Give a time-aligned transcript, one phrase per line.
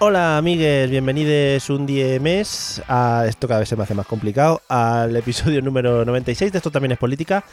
[0.00, 4.60] Hola amigues, bienvenidos un día mes a esto cada vez se me hace más complicado,
[4.68, 7.44] al episodio número 96 de Esto también es política,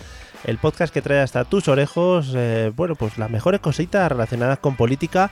[0.43, 4.75] el podcast que trae hasta tus orejos, eh, bueno, pues las mejores cositas relacionadas con
[4.75, 5.29] política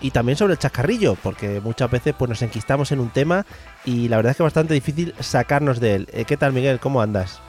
[0.00, 3.46] y también sobre el chascarrillo, porque muchas veces pues nos enquistamos en un tema
[3.84, 6.08] y la verdad es que es bastante difícil sacarnos de él.
[6.12, 6.80] Eh, ¿Qué tal Miguel?
[6.80, 7.40] ¿Cómo andas?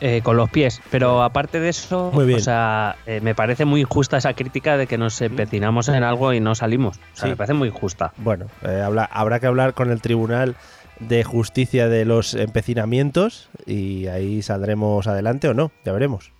[0.00, 0.82] Eh, con los pies.
[0.90, 4.98] Pero aparte de eso, o sea, eh, me parece muy injusta esa crítica de que
[4.98, 6.98] nos empecinamos en algo y no salimos.
[6.98, 7.28] O sea, Sí.
[7.30, 8.12] me parece muy injusta.
[8.18, 10.54] Bueno, eh, habla- habrá que hablar con el Tribunal
[11.00, 16.30] de Justicia de los Empecinamientos y ahí saldremos adelante o no, ya veremos.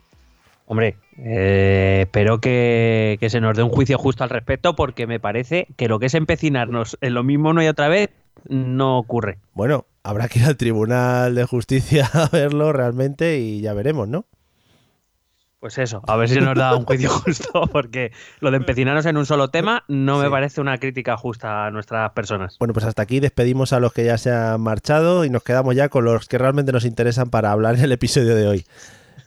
[0.66, 5.20] Hombre, eh, espero que, que se nos dé un juicio justo al respecto porque me
[5.20, 8.10] parece que lo que es empecinarnos en lo mismo una y otra vez
[8.48, 9.38] no ocurre.
[9.54, 14.24] Bueno, habrá que ir al Tribunal de Justicia a verlo realmente y ya veremos, ¿no?
[15.58, 19.16] Pues eso, a ver si nos da un juicio justo porque lo de empecinarnos en
[19.16, 22.56] un solo tema no me parece una crítica justa a nuestras personas.
[22.58, 25.74] Bueno, pues hasta aquí despedimos a los que ya se han marchado y nos quedamos
[25.74, 28.66] ya con los que realmente nos interesan para hablar en el episodio de hoy.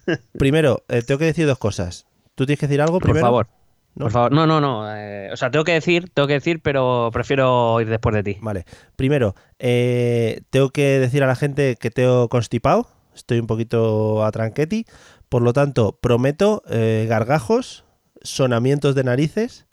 [0.38, 2.06] Primero, eh, tengo que decir dos cosas.
[2.36, 3.48] ¿Tú tienes que decir algo Por favor.
[3.96, 4.06] ¿No?
[4.06, 4.96] Por favor, no, no, no.
[4.96, 8.38] eh, o sea, tengo que decir, tengo que decir, pero prefiero ir después de ti.
[8.42, 8.66] Vale.
[8.96, 12.88] Primero, eh, tengo que decir a la gente que tengo constipado.
[13.14, 14.86] Estoy un poquito atranqueti.
[15.28, 17.84] Por lo tanto, prometo eh, gargajos,
[18.22, 19.68] sonamientos de narices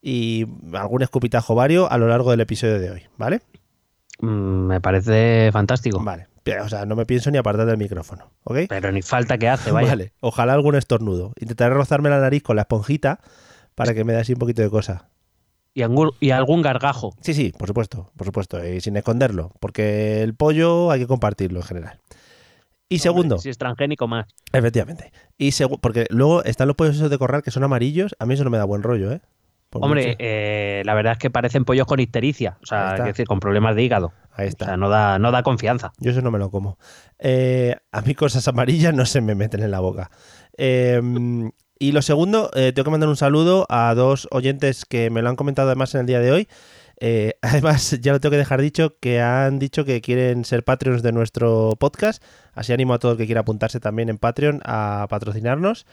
[0.00, 3.42] y algún escupitajo vario a lo largo del episodio de hoy, ¿vale?
[4.20, 6.00] Mm, me parece fantástico.
[6.02, 6.28] Vale.
[6.62, 8.58] O sea, no me pienso ni apartar del micrófono, ¿ok?
[8.68, 9.88] Pero ni falta que hace, vaya.
[9.88, 10.12] Vale.
[10.20, 11.32] Ojalá algún estornudo.
[11.40, 13.18] Intentaré rozarme la nariz con la esponjita
[13.76, 15.08] para que me dé así un poquito de cosa.
[15.74, 17.14] Y, algún, y algún gargajo.
[17.20, 21.60] Sí, sí, por supuesto, por supuesto, y sin esconderlo, porque el pollo hay que compartirlo
[21.60, 22.00] en general.
[22.88, 24.26] Y segundo, Si es transgénico más.
[24.52, 25.50] efectivamente, y
[25.80, 28.50] porque luego están los pollos esos de corral que son amarillos, a mí eso no
[28.50, 29.20] me da buen rollo, ¿eh?
[29.68, 32.56] Por Hombre, eh, la verdad es que parecen pollos con ictericia.
[32.62, 34.12] O sea, es decir, con problemas de hígado.
[34.32, 34.64] ahí O está.
[34.66, 35.92] sea, no da, no da confianza.
[35.98, 36.78] Yo eso no me lo como.
[37.18, 40.12] Eh, a mí cosas amarillas no se me meten en la boca.
[40.56, 41.02] Eh,
[41.78, 45.28] y lo segundo, eh, tengo que mandar un saludo a dos oyentes que me lo
[45.28, 46.48] han comentado además en el día de hoy.
[46.98, 51.02] Eh, además, ya lo tengo que dejar dicho, que han dicho que quieren ser Patreons
[51.02, 52.22] de nuestro podcast.
[52.54, 55.86] Así animo a todo el que quiera apuntarse también en Patreon a patrocinarnos.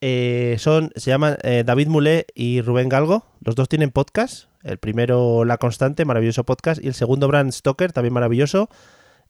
[0.00, 3.26] Eh, son, se llaman eh, David Mulé y Rubén Galgo.
[3.40, 4.48] Los dos tienen podcast.
[4.62, 6.82] El primero La Constante, maravilloso podcast.
[6.82, 8.68] Y el segundo Brand Stoker, también maravilloso.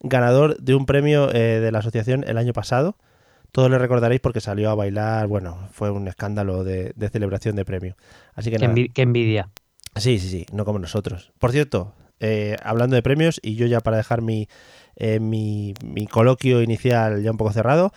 [0.00, 2.96] Ganador de un premio eh, de la asociación el año pasado.
[3.54, 5.28] Todos le recordaréis porque salió a bailar.
[5.28, 7.96] Bueno, fue un escándalo de, de celebración de premio.
[8.34, 8.80] Así que Qué, nada.
[8.92, 9.48] qué envidia.
[9.94, 11.30] Sí, sí, sí, no como nosotros.
[11.38, 14.48] Por cierto, eh, hablando de premios, y yo ya para dejar mi,
[14.96, 17.92] eh, mi, mi coloquio inicial ya un poco cerrado,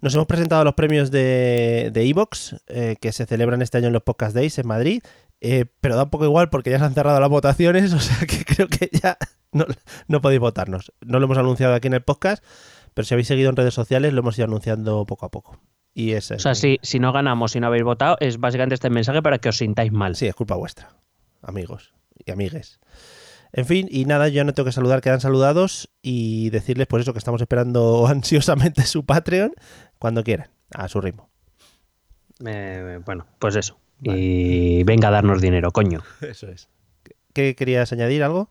[0.00, 3.92] nos hemos presentado los premios de de Evox, eh, que se celebran este año en
[3.92, 5.02] los Podcast Days en Madrid,
[5.42, 8.26] eh, pero da un poco igual porque ya se han cerrado las votaciones, o sea
[8.26, 9.18] que creo que ya
[9.52, 9.66] no,
[10.08, 10.90] no podéis votarnos.
[11.04, 12.42] No lo hemos anunciado aquí en el podcast,
[12.96, 15.60] pero si habéis seguido en redes sociales lo hemos ido anunciando poco a poco.
[15.92, 18.88] Y es, O sea, si, si no ganamos, si no habéis votado, es básicamente este
[18.88, 20.16] mensaje para que os sintáis mal.
[20.16, 20.88] Sí, es culpa vuestra,
[21.42, 21.92] amigos
[22.24, 22.80] y amigues.
[23.52, 27.02] En fin, y nada, yo ya no tengo que saludar, quedan saludados y decirles pues
[27.02, 29.52] eso, que estamos esperando ansiosamente su Patreon
[29.98, 31.28] cuando quieran, a su ritmo.
[32.46, 33.78] Eh, bueno, pues eso.
[34.00, 36.02] Y venga a darnos dinero, coño.
[36.22, 36.70] Eso es.
[37.34, 38.50] ¿Qué querías añadir algo?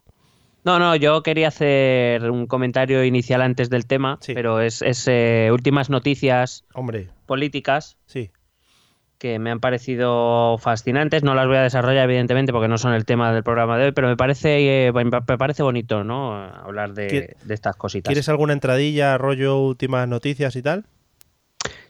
[0.66, 4.34] No, no, yo quería hacer un comentario inicial antes del tema, Sí.
[4.34, 8.32] pero es, es, eh, últimas noticias Hombre, políticas sí.
[9.20, 11.22] que me han parecido fascinantes.
[11.24, 13.92] No las voy a desarrollar, evidentemente, porque no son el tema del programa de hoy,
[13.92, 16.34] pero me parece, eh, me parece bonito, ¿no?
[16.36, 18.10] Hablar de, ¿Quie- de estas cositas.
[18.10, 20.86] ¿Quieres alguna entradilla, rollo, últimas noticias y tal?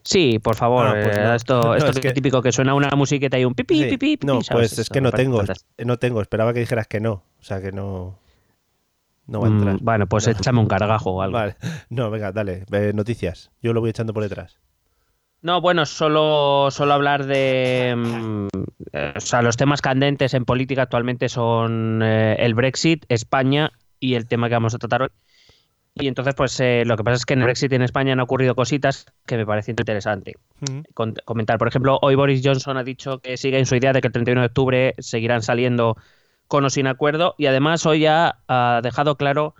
[0.03, 0.85] Sí, por favor.
[0.85, 1.33] Ah, pues eh, no.
[1.33, 3.83] Esto, No, esto es que- típico que suena una musiqueta y un pipi, Sí.
[3.85, 4.27] pipi, pipi.
[4.27, 4.71] No, ¿sabes?
[4.71, 5.41] pues es que no tengo,
[5.83, 6.21] no tengo.
[6.21, 7.23] Esperaba que dijeras que no.
[7.39, 8.19] O sea, que no.
[9.27, 9.77] No va a Mm, entrar.
[9.81, 10.33] bueno, pues No.
[10.33, 11.37] échame un cargajo o algo.
[11.37, 11.55] Vale.
[11.89, 12.65] No, venga, dale.
[12.71, 13.51] eh, noticias.
[13.61, 14.59] Yo lo voy echando por detrás.
[15.41, 17.93] No, bueno, solo, solo hablar de.
[17.95, 18.47] mm,
[18.93, 24.15] eh, o sea, los temas candentes en política actualmente son eh, el Brexit, España y
[24.15, 25.09] el tema que vamos a tratar hoy.
[25.97, 28.13] Y entonces, pues eh, lo que pasa es que en el Brexit y en España
[28.13, 30.33] han ocurrido cositas que me parece interesante
[30.93, 31.57] con- comentar.
[31.57, 34.13] Por ejemplo, hoy Boris Johnson ha dicho que sigue en su idea de que el
[34.13, 35.95] 31 de octubre seguirán saliendo
[36.47, 37.35] con o sin acuerdo.
[37.37, 39.55] Y además, hoy ya ha dejado claro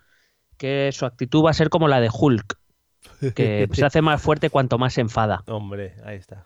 [0.58, 2.58] que su actitud va a ser como la de Hulk,
[3.36, 6.44] que se hace más fuerte cuanto más se enfada Hombre, ahí está.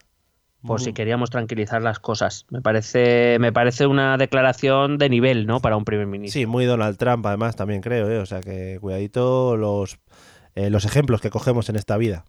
[0.62, 0.94] por si Mm.
[0.94, 2.46] queríamos tranquilizar las cosas.
[2.50, 5.60] Me parece, me parece una declaración de nivel, ¿no?
[5.62, 6.40] Para un primer ministro.
[6.40, 8.18] Sí, muy Donald Trump, además, también creo, ¿eh?
[8.20, 10.00] O sea, que cuidadito los,
[10.56, 12.26] eh, los ejemplos que cogemos en esta vida.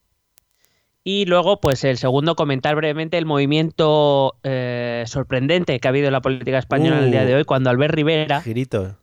[1.02, 6.12] Y luego, pues el segundo, comentar brevemente el movimiento eh, sorprendente que ha habido en
[6.12, 7.26] la política española en el día Uh.
[7.26, 8.96] de hoy, cuando Albert Rivera Girito.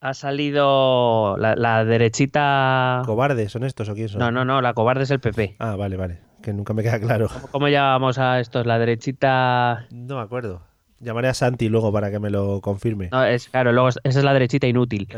[0.00, 3.02] ha salido la, la derechita.
[3.04, 4.20] ¿Cobardes son estos o quién son?
[4.20, 5.56] No, no, no, la cobarde es el PP.
[5.58, 6.20] Ah, vale, vale.
[6.42, 7.28] Que nunca me queda claro.
[7.28, 8.64] ¿Cómo, cómo llamamos a estos?
[8.64, 9.86] La derechita.
[9.90, 10.62] No me acuerdo.
[11.00, 13.10] Llamaré a Santi luego para que me lo confirme.
[13.12, 15.08] No, es claro, luego es- esa es la derechita inútil.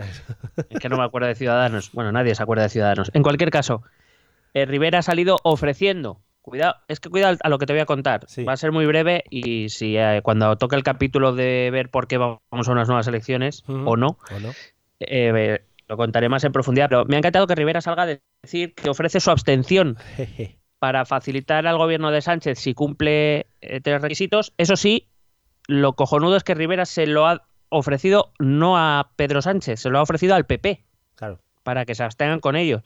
[0.68, 1.90] Es que no me acuerdo de Ciudadanos.
[1.92, 3.10] Bueno, nadie se acuerda de Ciudadanos.
[3.14, 3.82] En cualquier caso,
[4.54, 6.20] eh, Rivera ha salido ofreciendo.
[6.42, 8.24] Cuidado, es que cuidado a lo que te voy a contar.
[8.26, 8.44] Sí.
[8.44, 12.08] Va a ser muy breve y si eh, cuando toque el capítulo de ver por
[12.08, 14.52] qué vamos a unas nuevas elecciones o no, ¿O no?
[15.00, 16.88] eh, lo contaré más en profundidad.
[16.88, 19.98] Pero me ha encantado que Rivera salga a decir que ofrece su abstención
[20.78, 24.54] para facilitar al gobierno de Sánchez si cumple eh, tres requisitos.
[24.56, 25.08] Eso sí,
[25.68, 29.98] lo cojonudo es que Rivera se lo ha ofrecido no a Pedro Sánchez, se lo
[29.98, 30.84] ha ofrecido al PP
[31.16, 31.38] Claro.
[31.62, 32.82] para que se abstengan con ellos.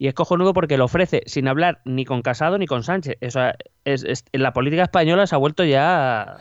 [0.00, 3.16] Y es cojonudo porque lo ofrece sin hablar ni con Casado ni con Sánchez.
[3.26, 6.38] O sea, es, es- la política española se ha vuelto ya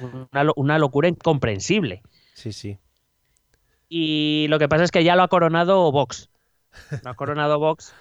[0.32, 2.02] una, lo- una locura incomprensible.
[2.34, 2.78] Sí, sí.
[3.88, 6.30] Y lo que pasa es que ya lo ha coronado Vox.
[7.04, 7.94] Lo ha coronado Vox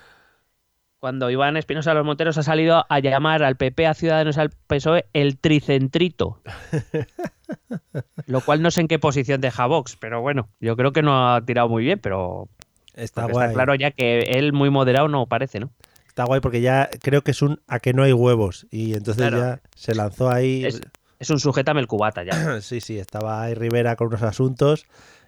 [0.99, 4.39] cuando Iván Espinosa de los Monteros ha salido a llamar al PP, a Ciudadanos y
[4.39, 6.41] al PSOE el tricentrito.
[8.25, 11.33] Lo cual no sé en qué posición deja Vox, pero bueno, yo creo que no
[11.35, 12.49] ha tirado muy bien, pero
[12.97, 13.45] Está porque guay.
[13.47, 15.71] está claro ya que él muy moderado no parece, ¿no?
[16.07, 18.65] Está guay porque ya creo que es un a que no hay huevos.
[18.71, 19.37] Y entonces Claro.
[19.37, 20.65] ya se lanzó ahí.
[20.65, 20.81] Es,
[21.19, 22.31] es un sujétame el cubata ya.
[22.61, 24.85] Sí, sí, estaba ahí Rivera con unos asuntos.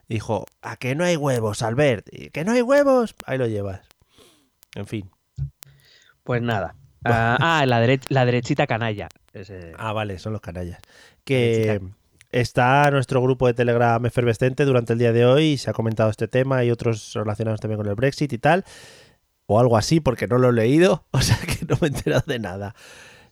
[0.07, 2.07] Dijo, a que no hay huevos, Albert.
[2.11, 3.13] Y que no hay huevos.
[3.27, 3.81] Ahí lo llevas.
[4.75, 5.11] En fin.
[6.23, 6.75] Pues nada.
[7.05, 9.07] Ah, ah, la, dere- la derechita canalla.
[9.33, 10.79] Ese- Ah, vale, son los canallas.
[11.23, 11.79] Que.
[12.31, 16.09] Está nuestro grupo de Telegram efervescente durante el día de hoy y se ha comentado
[16.09, 18.63] este tema y otros relacionados también con el Brexit y tal.
[19.47, 21.05] O algo así, porque no lo he leído.
[21.11, 22.75] O sea que no me he enterado de nada.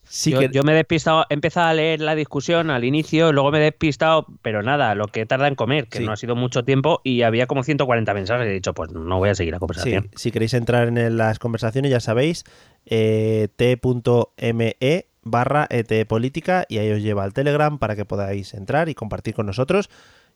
[0.09, 0.49] Sí yo, que...
[0.53, 3.61] yo me he despistado, he empezado a leer la discusión al inicio, luego me he
[3.61, 6.05] despistado, pero nada, lo que tarda en comer, que Sí.
[6.05, 9.17] no ha sido mucho tiempo y había como 140 mensajes y he dicho, pues no
[9.17, 10.09] voy a seguir la Sí, conversación.
[10.15, 12.45] si queréis entrar en las conversaciones, ya sabéis,
[12.85, 14.77] eh, t.me
[15.27, 19.45] barra etpolítica y ahí os lleva al Telegram para que podáis entrar y compartir con
[19.45, 19.89] nosotros.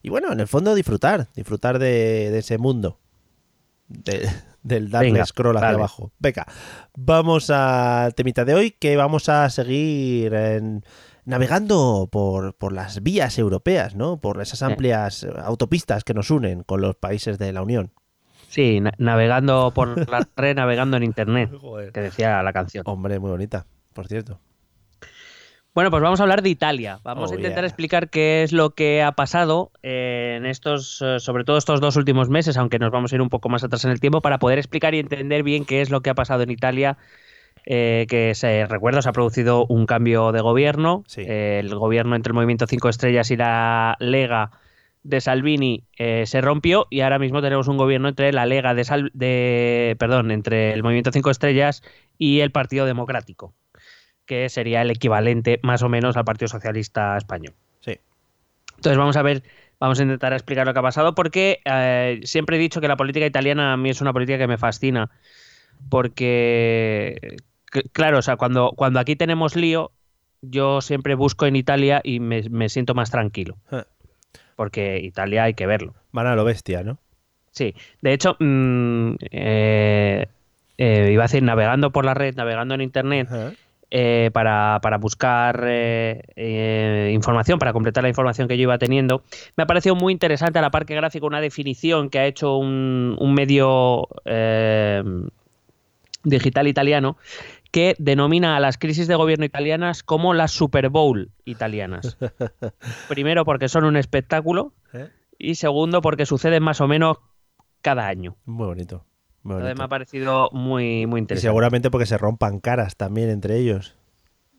[0.04, 3.00] Y bueno, en el fondo disfrutar, disfrutar de, de ese mundo.
[3.88, 4.30] De-
[4.64, 5.78] del darle Venga, scroll hacia dale.
[5.80, 6.12] abajo.
[6.20, 6.46] Venga,
[6.96, 10.86] vamos al temita de hoy que vamos a seguir en-
[11.26, 14.22] navegando por, por las vías europeas, ¿no?
[14.22, 17.92] Por esas amplias autopistas que nos unen con los países de la Unión.
[18.50, 21.92] Sí, na- navegando por la red, navegando en internet, Joder.
[21.92, 22.84] que decía la canción.
[22.88, 24.40] Hombre, muy bonita, por cierto.
[25.74, 27.00] Bueno, pues vamos a hablar de Italia.
[27.04, 27.68] Vamos Oh, a intentar yeah.
[27.68, 31.96] explicar qué es lo que ha pasado eh, en estos, eh, sobre todo estos dos
[31.96, 34.38] últimos meses, aunque nos vamos a ir un poco más atrás en el tiempo, para
[34.38, 36.98] poder explicar y entender bien qué es lo que ha pasado en Italia.
[37.66, 41.04] eh, que se recuerdo, se ha producido un cambio de gobierno.
[41.08, 41.22] Sí.
[41.28, 44.52] Eh, el gobierno entre el Movimiento 5 Estrellas y la Lega
[45.04, 48.84] de Salvini eh, se rompió y ahora mismo tenemos un gobierno entre la Lega de,
[48.84, 51.84] Sal- de perdón, entre el Movimiento 5 Estrellas
[52.18, 53.54] y el Partido Democrático
[54.32, 57.54] que sería el equivalente más o menos al Partido Socialista Español.
[57.82, 58.00] Sí.
[58.78, 59.44] Entonces vamos a ver,
[59.78, 62.96] vamos a intentar explicar lo que ha pasado porque eh, siempre he dicho que la
[62.96, 65.10] política italiana a mí es una política que me fascina
[65.90, 67.40] porque,
[67.92, 69.92] claro, o sea, cuando, cuando aquí tenemos lío,
[70.42, 73.58] yo siempre busco en Italia y me, me siento más tranquilo.
[74.56, 75.94] Porque Italia hay que verlo.
[76.14, 77.00] Van a lo bestia, ¿no?
[77.52, 80.28] Sí, de hecho, mm, eh,
[80.78, 83.28] eh, iba a decir, navegando por la red, navegando en Internet.
[83.94, 89.24] Eh, para, para buscar eh, eh, información, para completar la información que yo iba teniendo.
[89.58, 93.18] Me ha parecido muy interesante a la parque gráfico una definición que ha hecho un,
[93.20, 94.08] un medio
[96.24, 97.18] digital italiano
[97.72, 102.18] que denomina a las crisis de gobierno italianas como las Super Bowl italianas.
[103.10, 105.10] Primero porque son un espectáculo ¿Eh?
[105.38, 107.18] y segundo porque suceden más o menos
[107.82, 108.36] cada año.
[108.46, 109.06] Muy bonito.
[109.44, 111.48] Entonces me ha parecido muy, muy Y interesante.
[111.48, 113.96] seguramente porque se rompan caras también entre ellos.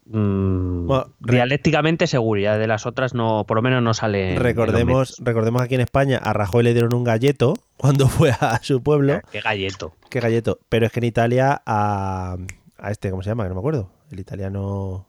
[0.07, 4.37] Mm, Bueno, dialécticamente seguro, ya de las otras no, por lo menos no sale.
[4.39, 8.83] Recordemos, recordemos aquí en España a Rajoy le dieron un galleto cuando fue a su
[8.83, 9.21] pueblo.
[9.31, 9.95] Qué galleto.
[10.11, 10.59] Qué galleto.
[10.69, 12.37] Pero es que en Italia a,
[12.79, 13.45] a este, ¿cómo se llama?
[13.45, 13.91] Que no me acuerdo.
[14.11, 15.07] El italiano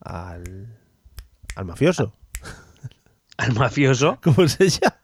[0.00, 0.68] al,
[1.56, 2.12] al mafioso.
[3.38, 4.18] Al mafioso.
[4.22, 4.96] ¿Cómo se llama?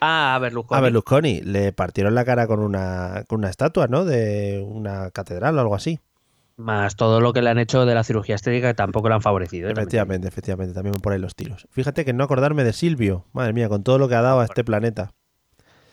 [0.00, 0.78] Ah, a Berlusconi.
[0.78, 1.40] A Berlusconi.
[1.40, 4.04] Le partieron la cara con una, con una estatua, ¿no?
[4.04, 6.00] De una catedral o algo así.
[6.58, 9.20] Más todo lo que le han hecho de la cirugía estética que tampoco le han
[9.22, 9.68] favorecido.
[9.68, 9.72] ¿eh?
[9.72, 10.72] Efectivamente, efectivamente.
[10.74, 11.66] También por ahí los tiros.
[11.70, 13.26] Fíjate que no acordarme de Silvio.
[13.32, 15.12] Madre mía, con todo lo que ha dado a este planeta.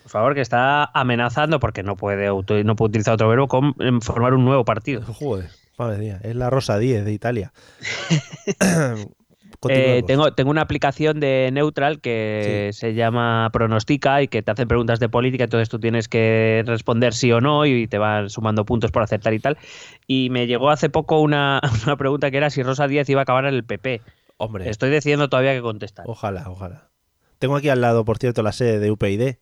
[0.04, 3.74] Por favor, que está amenazando, porque no puede, auto- no puede utilizar otro verbo, con
[4.02, 5.02] formar un nuevo partido.
[5.02, 6.20] Joder, madre mía.
[6.24, 7.54] Es la Rosa 10 de Italia.
[9.72, 14.68] Eh, tengo, tengo una aplicación de Neutral que se llama Pronostica y que te hacen
[14.68, 18.66] preguntas de política, entonces tú tienes que responder sí o no y te van sumando
[18.66, 19.58] puntos por acertar y tal.
[20.08, 23.24] Y me llegó hace poco una, una pregunta que era si Rosa Díaz iba a
[23.24, 24.02] acabar en el PP.
[24.38, 26.06] Hombre, Estoy decidiendo todavía que contestar.
[26.08, 26.90] ojalá, ojalá.
[27.40, 29.36] Tengo aquí al lado, por cierto, la sede de UPyD.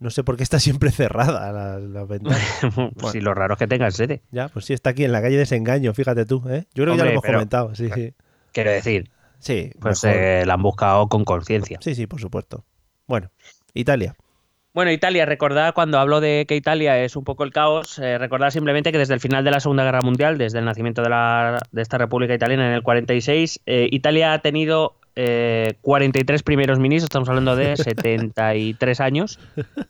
[0.00, 2.38] No sé por qué está siempre cerrada la, la ventana.
[3.12, 4.22] Si lo raro es que tengan sede.
[4.30, 6.66] ya, pues sí, está aquí en la calle Desengaño, fíjate tú, ¿eh?
[6.74, 8.12] Yo creo que ya lo hemos pero- comentado, sí, sí.
[8.52, 11.78] Quiero decir, Sí, pues eh, la han buscado con conciencia.
[11.80, 12.64] sí, sí, por supuesto.
[13.06, 13.30] Bueno,
[13.74, 14.14] Italia.
[14.74, 18.50] Bueno, Italia, recordad cuando hablo de que Italia es un poco el caos, eh, recordad
[18.50, 21.58] simplemente que desde el final de la Segunda Guerra Mundial, desde el nacimiento de, la,
[21.72, 27.06] de esta República Italiana en el 46, eh, Italia ha tenido eh, 43 primeros ministros,
[27.06, 27.76] estamos hablando de
[28.22, 29.40] 73 años,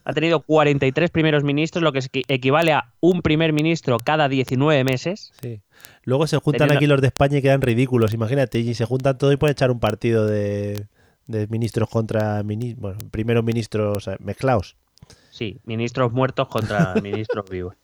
[0.05, 4.85] ha tenido 43 primeros ministros, lo que equi- equivale a un primer ministro cada 19
[4.85, 5.33] meses.
[5.43, 5.61] Sí.
[6.05, 9.33] Luego se juntan aquí los de España y quedan ridículos, imagínate, y se juntan todo
[9.33, 10.87] y pueden echar un partido de,
[11.27, 14.77] de ministros contra mini- bueno, primeros ministros mezclados.
[15.31, 17.75] Sí, ministros muertos contra ministros vivos.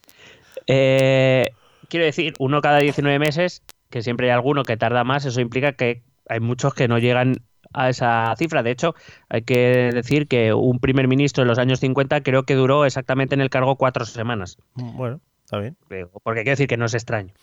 [0.66, 1.50] Eh,
[1.88, 5.72] quiero decir, uno cada 19 meses, que siempre hay alguno que tarda más, eso implica
[5.72, 7.34] que hay muchos que no llegan
[7.72, 8.62] a esa cifra.
[8.62, 8.94] De hecho,
[9.28, 13.34] hay que decir que un primer ministro en los años 50 creo que duró exactamente
[13.34, 14.56] en el cargo cuatro semanas.
[14.74, 15.76] Bueno, está bien.
[16.22, 17.34] Porque quiero decir que no es extraño.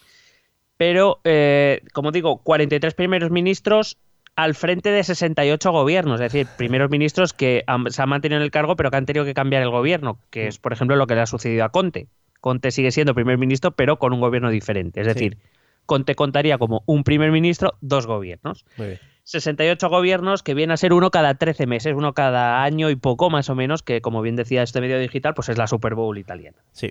[0.81, 3.99] Pero, eh, como digo, 43 primeros ministros
[4.35, 8.43] al frente de 68 gobiernos, es decir, primeros ministros que han- se han mantenido en
[8.43, 11.05] el cargo pero que han tenido que cambiar el gobierno, que es, por ejemplo, lo
[11.05, 12.07] que le ha sucedido a Conte.
[12.39, 15.01] Conte sigue siendo primer ministro, pero con un gobierno diferente.
[15.01, 15.13] Es Sí.
[15.13, 15.37] decir,
[15.85, 18.65] Conte contaría como un primer ministro, dos gobiernos.
[18.77, 18.99] Muy bien.
[19.23, 23.29] 68 gobiernos que viene a ser uno cada 13 meses, uno cada año y poco
[23.29, 26.17] más o menos, que como bien decía este medio digital, pues es la Super Bowl
[26.17, 26.57] italiana.
[26.71, 26.89] Sí.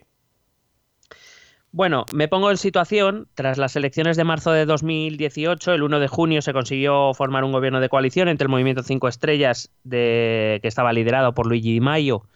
[1.72, 3.28] Bueno, me pongo en situación.
[3.34, 7.52] Tras las elecciones de marzo de 2018, el 1 de junio se consiguió formar un
[7.52, 11.80] gobierno de coalición entre el Movimiento Cinco Estrellas, de, que estaba liderado por Luigi Di
[11.80, 12.26] Maio,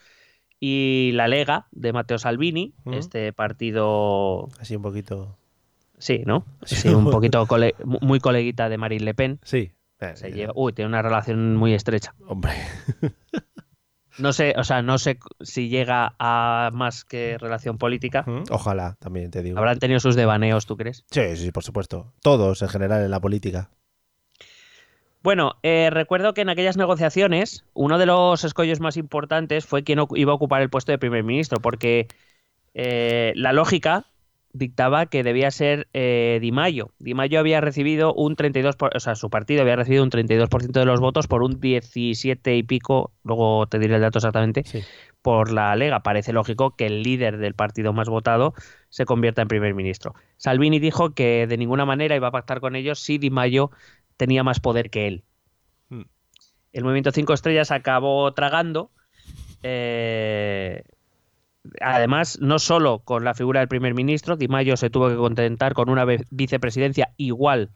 [0.61, 2.97] y la Lega de Matteo Salvini, Ujú.
[2.97, 5.37] este partido, Así un poquito.
[5.99, 6.45] sí, ¿no?
[6.65, 6.89] Sí.
[6.89, 9.41] Un poquito cole- muy coleguita de Marine Le Pen.
[9.43, 9.73] Sí.
[10.15, 12.15] Se lleva- uy, tiene una relación muy estrecha.
[12.29, 12.53] Hombre.
[14.19, 18.25] No sé, o sea, no sé si llega a más que relación política.
[18.51, 19.59] Ojalá, también te digo.
[19.59, 21.05] Habrán tenido sus devaneos, ¿tú crees?
[21.11, 22.13] Sí, sí, por supuesto.
[22.23, 23.71] Todos en general en la política.
[25.23, 29.99] Bueno, eh, recuerdo que en aquellas negociaciones uno de los escollos más importantes fue quien
[30.15, 32.09] iba a ocupar el puesto de primer ministro, porque
[32.75, 34.05] eh, la lógica
[34.55, 36.93] dictaba que debía ser eh, Di Maio.
[36.99, 40.81] Di Maio había recibido un 32%, por- o sea, su partido había recibido un 32%
[40.81, 44.81] de los votos por un 17 y pico, luego te diré el dato exactamente, Sí.
[45.23, 46.01] por la Lega.
[46.05, 48.55] Parece lógico que el líder del partido más votado
[48.89, 50.15] se convierta en primer ministro.
[50.37, 53.71] Salvini dijo que de ninguna manera iba a pactar con ellos si Di Maio
[54.17, 55.25] tenía más poder que él.
[55.89, 56.03] Hmm.
[56.73, 58.91] El movimiento Cinco Estrellas acabó tragando.
[59.67, 60.85] eh,
[61.81, 65.75] además, no solo con la figura del primer ministro, Di Maio se tuvo que contentar
[65.75, 67.71] con una vicepresidencia igual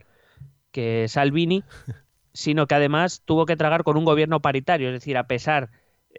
[0.73, 1.65] que Salvini,
[2.33, 5.71] sino que además tuvo que tragar con un gobierno paritario, es decir, a pesar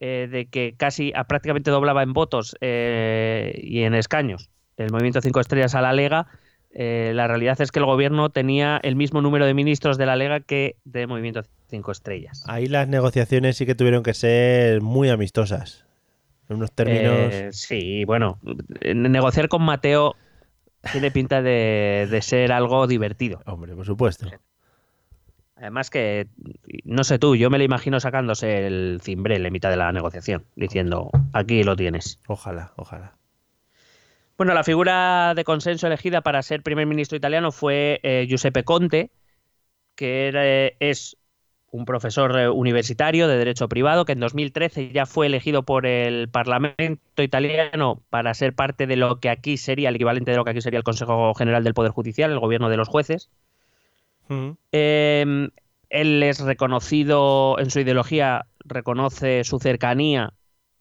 [0.02, 5.22] eh, de que casi a prácticamente doblaba en votos eh, y en escaños el movimiento
[5.22, 6.28] Cinco Estrellas a la Lega,
[6.72, 10.16] eh, la realidad es que el gobierno tenía el mismo número de ministros de la
[10.16, 12.44] Lega que de Movimiento Cinco Estrellas.
[12.48, 15.88] Ahí las negociaciones sí que tuvieron que ser muy amistosas.
[16.50, 17.34] En unos términos.
[17.34, 18.39] Eh, sí, bueno,
[18.82, 20.15] eh, negociar con Mateo
[20.91, 23.41] tiene pinta de, de ser algo divertido.
[23.46, 24.27] Hombre, por supuesto.
[25.56, 26.27] Además que,
[26.86, 30.46] no sé tú, yo me lo imagino sacándose el cimbrel en mitad de la negociación,
[30.56, 32.20] diciendo, aquí lo tienes.
[32.27, 33.18] Ojalá, ojalá.
[34.38, 39.12] Bueno, la figura de consenso elegida para ser primer ministro italiano fue eh, Giuseppe Conte,
[39.96, 41.18] que es
[41.72, 46.30] un profesor eh, universitario de derecho privado que en 2013 ya fue elegido por el
[46.30, 50.52] Parlamento italiano para ser parte de lo que aquí sería el equivalente de lo que
[50.52, 53.30] aquí sería el Consejo General del Poder Judicial, el gobierno de los jueces.
[54.28, 54.52] Mm.
[54.72, 55.50] Em,
[55.90, 60.34] él es reconocido en su ideología, reconoce su cercanía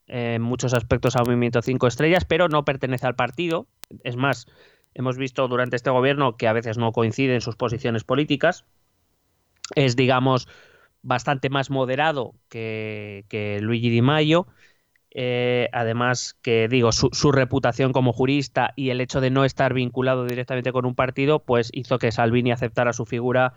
[0.07, 3.66] en muchos aspectos al movimiento Cinco Estrellas, pero no pertenece al partido.
[4.04, 4.47] Es más,
[4.95, 8.64] hemos visto durante este gobierno que a veces no coinciden sus posiciones políticas.
[9.75, 10.49] Es, digamos,
[11.02, 14.46] bastante más moderado que, Luigi Di Maio.
[15.10, 19.72] Eh, además, que digo, su, su, reputación como jurista y el hecho de no estar
[19.72, 23.54] vinculado directamente con un partido, pues hizo que Salvini aceptara su figura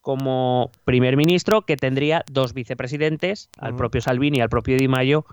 [0.00, 5.26] como primer ministro, que tendría dos vicepresidentes, al propio Salvini y al propio Di Maio,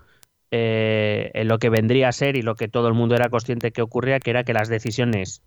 [0.50, 3.72] eh, en lo que vendría a ser y lo que todo el mundo era consciente
[3.72, 5.42] que ocurría, que era que las decisiones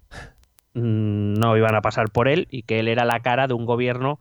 [0.74, 3.66] mm, no iban a pasar por él y que él era la cara de un
[3.66, 4.20] gobierno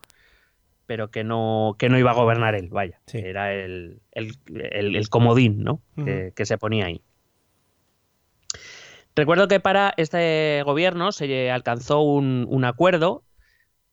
[0.89, 2.99] pero que no, que no iba a gobernar él, vaya.
[3.13, 4.01] Era el,
[5.11, 5.83] comodín ¿no?
[5.95, 7.03] que, se ponía ahí.
[9.15, 13.23] Recuerdo que para este gobierno se alcanzó un, acuerdo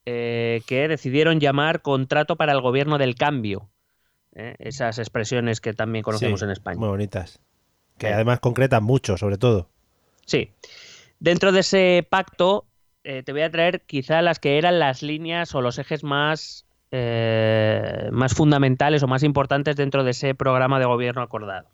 [0.05, 3.69] eh, que decidieron llamar contrato para el gobierno del cambio.
[4.33, 4.55] ¿eh?
[4.59, 6.79] esas expresiones que también conocemos en España.
[6.79, 7.41] Muy bonitas.
[7.97, 9.69] Que además concretan mucho, sobre todo.
[10.25, 10.51] Sí.
[11.19, 12.67] Dentro de ese pacto,
[13.03, 16.64] eh, te voy a traer quizá las que eran las líneas o los ejes más,
[16.97, 21.67] eh, más fundamentales o más importantes dentro de ese programa de gobierno acordado.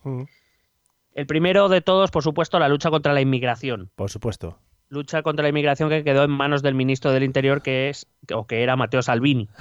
[1.13, 3.91] El primero de todos, por supuesto, la lucha contra la inmigración.
[3.95, 4.57] Por supuesto.
[4.89, 8.47] Lucha contra la inmigración que quedó en manos del ministro del Interior, que es, o
[8.47, 9.47] que era Mateo Salvini.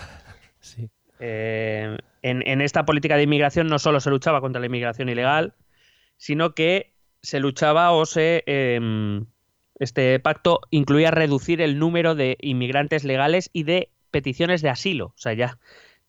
[0.63, 0.91] Sí.
[1.21, 5.55] Eh, en, esta política de inmigración no solo se luchaba contra la inmigración ilegal,
[6.19, 8.43] sino que se luchaba o se...
[8.45, 9.25] Em,
[9.79, 15.07] este pacto incluía reducir el número de inmigrantes legales y de peticiones de asilo.
[15.07, 15.59] O sea, ya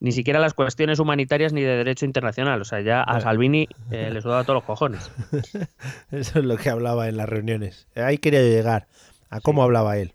[0.02, 2.60] ni siquiera las cuestiones humanitarias ni de derecho internacional.
[2.62, 5.12] O sea, ya a Salvini eh, le sudaba todos los cojones.
[6.12, 7.88] Eso es lo que hablaba en las reuniones.
[7.96, 8.88] Ahí quería llegar.
[9.30, 10.14] A cómo hablaba él.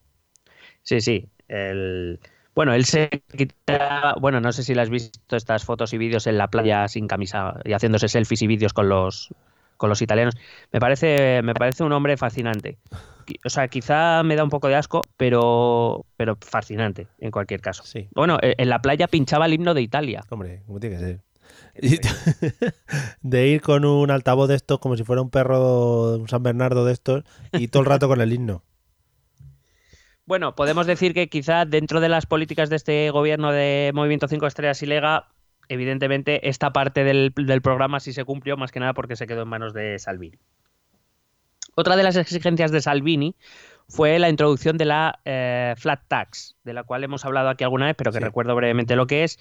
[0.82, 1.28] Sí, sí.
[1.48, 2.20] El,
[2.56, 6.26] bueno, él se quita, bueno, no sé si le has visto estas fotos y vídeos
[6.26, 9.34] en la playa sin camisa y haciéndose selfies y vídeos con los
[9.76, 10.34] con los italianos.
[10.72, 12.78] Me parece me parece un hombre fascinante.
[13.44, 17.84] O sea, quizá me da un poco de asco, pero pero fascinante en cualquier caso.
[17.84, 18.08] Sí.
[18.14, 20.24] Bueno, e, en la playa pinchaba el himno de Italia.
[20.30, 21.20] Hombre, ¿cómo tiene que ser?
[23.22, 26.84] de ir con un altavoz de estos como si fuera un perro, un San Bernardo
[26.84, 28.62] de estos, y todo el rato con el himno.
[30.24, 34.46] Bueno, podemos decir que quizá dentro de las políticas de este gobierno de Movimiento 5
[34.46, 35.28] Estrellas y Lega,
[35.68, 39.48] evidentemente esta parte del, programa sí se cumplió, más que nada porque se quedó en
[39.48, 40.38] manos de Salvini.
[41.76, 43.36] Otra de las exigencias de Salvini
[43.88, 47.86] fue la introducción de la eh, flat tax, de la cual hemos hablado aquí alguna
[47.86, 49.38] vez, pero que recuerdo brevemente lo que es,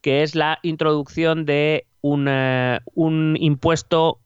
[0.00, 4.20] que es la introducción de un, eh, impuesto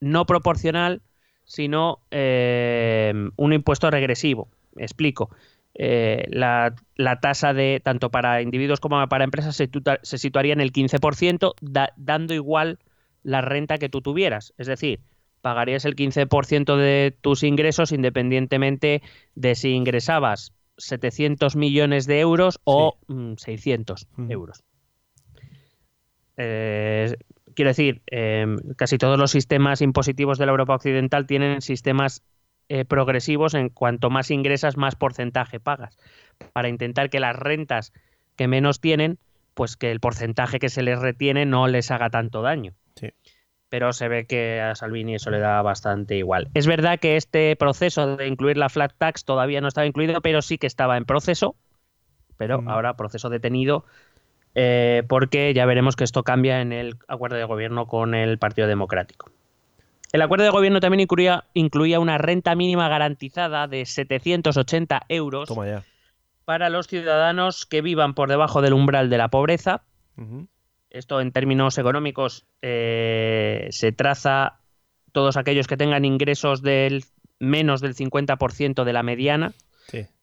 [0.00, 1.02] no proporcional,
[1.44, 5.30] sino eh, un impuesto regresivo explico.
[5.76, 6.74] Eh, la,
[7.20, 9.68] tasa de tanto para individuos como para empresas se,
[10.18, 11.54] situaría en el 15%,
[11.96, 12.78] dando igual
[13.22, 14.54] la renta que tú tuvieras.
[14.56, 15.00] Es decir,
[15.44, 19.02] pagarías el 15% de tus ingresos independientemente
[19.34, 22.96] de si ingresabas 700 millones de euros o
[23.36, 24.64] 600 mm, euros.
[26.38, 27.14] Eh,
[27.54, 32.22] quiero decir, em, casi todos los sistemas impositivos de la Europa Occidental tienen sistemas
[32.70, 35.98] eh, progresivos en cuanto más ingresas, más porcentaje pagas,
[36.54, 37.92] para intentar que las rentas
[38.34, 39.18] que menos tienen,
[39.52, 42.72] pues que el porcentaje que se les retiene no les haga tanto daño.
[43.74, 46.46] Pero se ve que a Salvini eso le da bastante igual.
[46.54, 50.42] Es verdad que este proceso de incluir la flat tax todavía no estaba incluido, pero
[50.42, 51.56] sí que estaba en proceso,
[52.36, 52.68] pero mm.
[52.68, 53.84] ahora proceso detenido,
[54.54, 58.68] eh, porque ya veremos que esto cambia en el acuerdo de gobierno con el Partido
[58.68, 59.32] Democrático.
[60.12, 65.52] El acuerdo de gobierno también incluía, una renta mínima garantizada de 780 euros
[66.44, 69.82] para los ciudadanos que vivan por debajo del umbral de la pobreza.
[70.94, 74.60] Esto en términos económicos eh, se traza
[75.10, 77.04] todos aquellos que tengan ingresos del
[77.40, 79.52] menos del 50% de la mediana.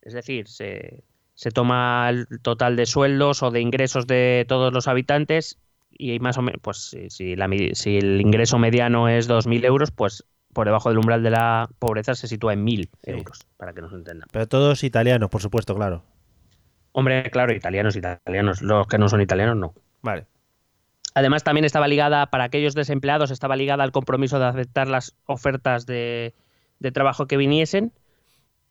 [0.01, 1.03] Es decir, se,
[1.35, 5.59] se toma el total de sueldos o de ingresos de todos los habitantes
[5.91, 10.89] y más o menos, pues si, el ingreso mediano es 2.000 euros, pues por debajo
[10.89, 14.27] del umbral de la pobreza se sitúa en 1.000 euros, para que nos entendan.
[14.31, 16.03] Pero todos italianos, por supuesto, claro.
[16.93, 18.61] Hombre, claro, italianos, italianos.
[18.61, 19.73] Los que no son italianos, no.
[20.01, 20.25] Vale.
[21.13, 25.85] Además, también estaba ligada, para aquellos desempleados, estaba ligada al compromiso de aceptar las ofertas
[25.85, 26.33] de,
[26.79, 27.91] de trabajo que viniesen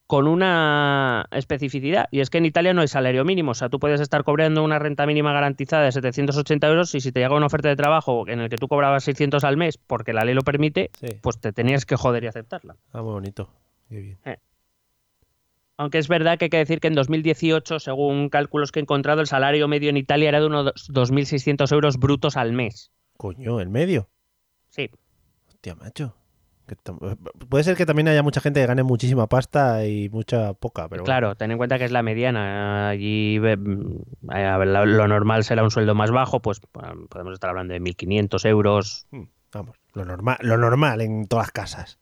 [0.06, 3.78] con una especificidad, y es que en Italia no hay salario mínimo, o sea, tú
[3.78, 7.46] puedes estar cobrando una renta mínima garantizada de 780 euros y si te llega una
[7.46, 10.42] oferta de trabajo en el que tú cobrabas 600 al mes porque la ley lo
[10.42, 11.06] permite, Sí.
[11.22, 12.74] pues te tenías que joder y aceptarla.
[12.92, 13.50] Ah, muy bonito.
[13.88, 14.18] Qué bien.
[15.80, 19.22] Aunque es verdad que hay que decir que en 2018, según cálculos que he encontrado,
[19.22, 22.92] el salario medio en Italia era de unos 2.600 euros brutos al mes.
[23.16, 24.10] Coño, el medio.
[24.68, 24.90] Sí,
[25.48, 26.14] Hostia, macho.
[27.48, 31.02] Puede ser que también haya mucha gente que gane muchísima pasta y mucha poca, pero
[31.02, 31.04] bueno.
[31.04, 32.90] claro, ten en cuenta que es la mediana.
[32.90, 37.80] Allí ver, lo normal será un sueldo más bajo, pues bueno, podemos estar hablando de
[37.80, 39.06] 1.500 euros.
[39.12, 41.98] Hmm, Vamos, lo normal, lo normal en todas las casas.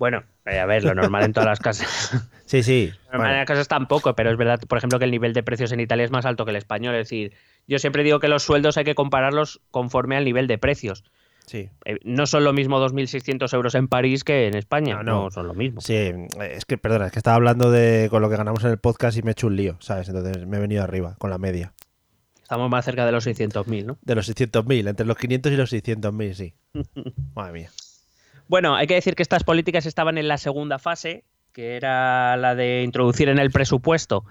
[0.00, 2.10] Bueno, eh, a ver, lo normal en todas las casas.
[2.50, 2.90] Sí, sí.
[3.06, 5.44] Lo normal en las casas tampoco, pero es verdad, por ejemplo, que el nivel de
[5.44, 6.96] precios en Italia es más alto que el español.
[6.96, 7.32] Es decir,
[7.68, 11.04] yo siempre digo que los sueldos hay que compararlos conforme al nivel de precios.
[11.46, 11.68] Sí.
[11.84, 14.96] Eh, no son lo mismo 2.600 euros en París que en España.
[14.96, 15.30] No, No, no.
[15.30, 15.80] son lo mismo.
[15.80, 15.94] Sí,
[16.40, 19.16] es que, perdona, es que estaba hablando de con lo que ganamos en el podcast
[19.16, 20.08] y me he hecho un lío, ¿sabes?
[20.08, 21.72] Entonces me he venido arriba con la media.
[22.42, 23.98] Estamos más cerca de los 600.000, ¿no?
[24.02, 26.54] De los 600.000, entre los 500 y los 600.000, sí.
[27.36, 27.70] Madre mía.
[28.50, 32.56] Bueno, hay que decir que estas políticas estaban en la segunda fase, que era la
[32.56, 34.24] de introducir en el presupuesto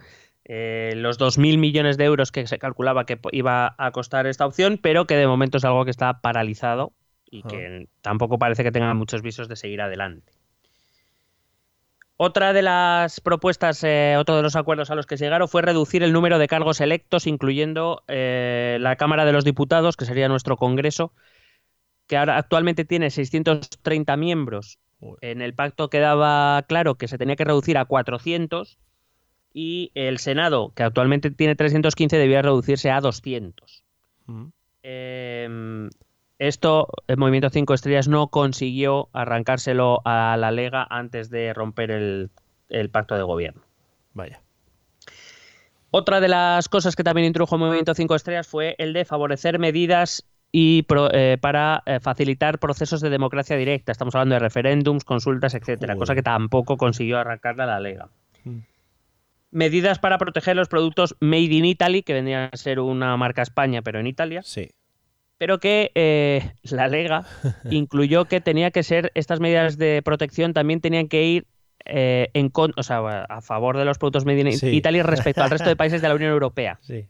[0.43, 4.77] eh, los 2.000 millones de euros que se calculaba que iba a costar esta opción,
[4.77, 6.91] pero que de momento es algo que está paralizado
[7.31, 10.33] y que tampoco parece que tenga muchos visos de seguir adelante.
[12.17, 15.61] Otra de las propuestas, eh, otro de los acuerdos a los que se llegaron fue
[15.61, 20.27] reducir el número de cargos electos, incluyendo eh, la Cámara de los Diputados, que sería
[20.27, 21.13] nuestro Congreso,
[22.09, 24.79] que ahora actualmente tiene 630 miembros.
[25.21, 28.79] En el pacto quedaba claro que se tenía que reducir a 400
[29.53, 33.83] y el Senado, que actualmente tiene 315, debía reducirse a 200.
[34.25, 34.45] Mm.
[34.81, 35.89] Eh,
[36.39, 42.31] esto el Movimiento 5 Estrellas no consiguió arrancárselo a la Lega antes de romper el,
[42.69, 43.61] el pacto de gobierno.
[44.13, 44.41] Vaya.
[45.91, 49.59] Otra de las cosas que también introdujo el Movimiento 5 Estrellas fue el de favorecer
[49.59, 53.91] medidas y pro- eh, para eh, facilitar procesos de democracia directa.
[53.91, 58.09] Estamos hablando de referéndums, consultas, etcétera, cosa que tampoco consiguió arrancarla la Lega.
[58.43, 58.59] Mm.
[59.51, 63.81] Medidas para proteger los productos Made in Italy, que vendría a ser una marca España,
[63.81, 64.69] pero en Italia Sí.
[65.39, 67.25] pero que eh, la Lega
[67.69, 71.47] incluyó que tenía que ser estas medidas de protección también tenían que ir
[71.85, 74.67] eh, en con- o sea, a favor de los productos made in Sí.
[74.69, 76.77] Italy respecto al resto de países de la Unión Europea.
[76.81, 77.05] Sí.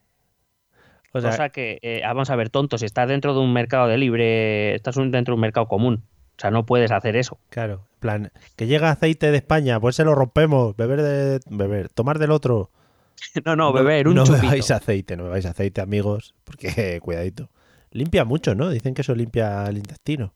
[1.14, 3.88] O sea, Cosa que, eh, vamos a ver, tonto, si estás dentro de un mercado
[3.88, 6.04] de libre, estás un- dentro de un mercado común.
[6.38, 7.40] O sea, no puedes hacer eso.
[7.50, 7.86] claro.
[7.96, 10.74] En plan, que llega aceite de España, pues se lo rompemos.
[10.78, 11.40] Beber de.
[11.50, 11.90] Beber.
[11.90, 12.72] Tomar del otro.
[13.46, 14.44] No, no, beber, un no chupito.
[14.44, 16.34] bebáis aceite, no bebáis aceite, amigos.
[16.46, 17.50] Porque, cuidadito.
[17.92, 18.70] Limpia mucho, ¿no?
[18.70, 20.34] Dicen que eso limpia el intestino.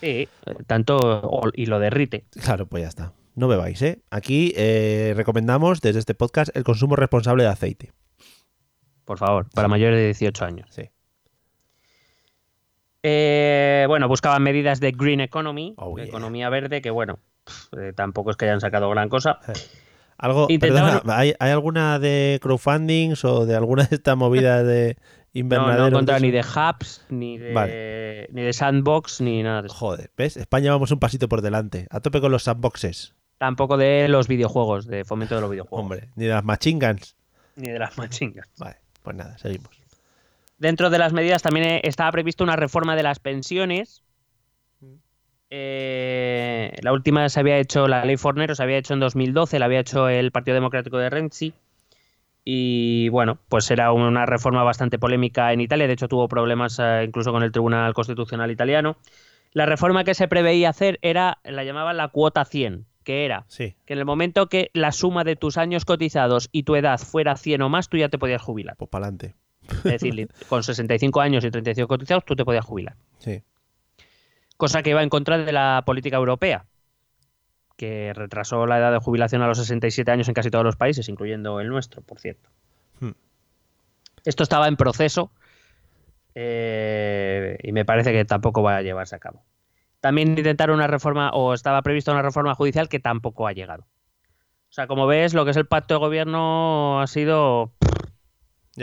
[0.00, 2.26] Sí, eh, tanto y lo derrite.
[2.42, 3.12] Claro, pues ya está.
[3.34, 4.00] No bebáis, ¿eh?
[4.10, 7.92] Aquí eh, recomendamos desde este podcast el consumo responsable de aceite.
[9.06, 10.68] Por favor, para mayores de 18 años.
[10.70, 10.90] Sí.
[13.02, 16.08] Eh, bueno, buscaban medidas de green economy, Oh, de yeah.
[16.08, 17.20] economía verde, que bueno,
[17.80, 19.38] eh, tampoco es que hayan sacado gran cosa.
[20.18, 24.96] Algo, Intentaban- perdona, ¿hay, hay alguna de crowdfundings o de alguna de estas movidas de
[24.98, 25.78] No, invernaderos?
[25.92, 28.28] no encontraron de ni de hubs, ni de, Vale.
[28.32, 29.76] ni de sandbox, ni nada de eso.
[29.76, 30.36] Joder, ¿ves?
[30.36, 31.86] España vamos un pasito por delante.
[31.90, 33.14] A tope con los sandboxes.
[33.38, 35.80] Tampoco de los videojuegos, de fomento de los videojuegos.
[35.82, 37.14] Hombre, ni de las machine guns.
[37.54, 38.48] Ni de las machingas.
[38.58, 39.70] Vale, pues nada, seguimos.
[40.58, 44.02] Dentro de las medidas también eh, estaba previsto una reforma de las pensiones.
[45.48, 49.66] Eh, la última se había hecho, la ley Fornero se había hecho en 2012, la
[49.66, 51.54] había hecho el Partido Democrático de Renzi.
[52.44, 57.04] Y bueno, pues era una reforma bastante polémica en Italia, de hecho tuvo problemas eh,
[57.06, 58.96] incluso con el Tribunal Constitucional italiano.
[59.52, 63.76] La reforma que se preveía hacer era, la llamaban la cuota 100, que era Sí,
[63.86, 67.36] que en el momento que la suma de tus años cotizados y tu edad fuera
[67.36, 68.76] 100 o más, tú ya te podías jubilar.
[68.76, 69.36] pues para adelante.
[69.62, 72.96] Es decir, con 65 años y 35 cotizados, tú te podías jubilar.
[73.18, 73.42] Sí.
[74.56, 76.66] Cosa que iba en contra de la política europea,
[77.76, 81.08] que retrasó la edad de jubilación a los 67 años en casi todos los países,
[81.08, 82.50] incluyendo el nuestro, por cierto.
[82.98, 83.12] Hmm.
[84.24, 85.30] Esto estaba en proceso
[86.34, 89.44] eh, y me parece que tampoco va a llevarse a cabo.
[90.06, 93.82] También intentaron una reforma, o estaba prevista una reforma judicial que tampoco ha llegado.
[94.68, 97.72] O sea, como ves, lo que es el pacto de gobierno ha sido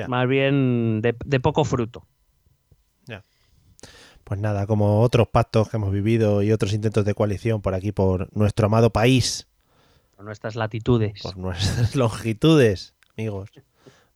[0.10, 2.06] más bien de, de poco fruto.
[4.26, 7.94] Pues nada, como otros pactos que hemos vivido y otros intentos de coalición por aquí,
[7.94, 9.48] por nuestro amado país,
[10.18, 11.22] Por nuestras latitudes.
[11.22, 13.50] por nuestras longitudes, amigos,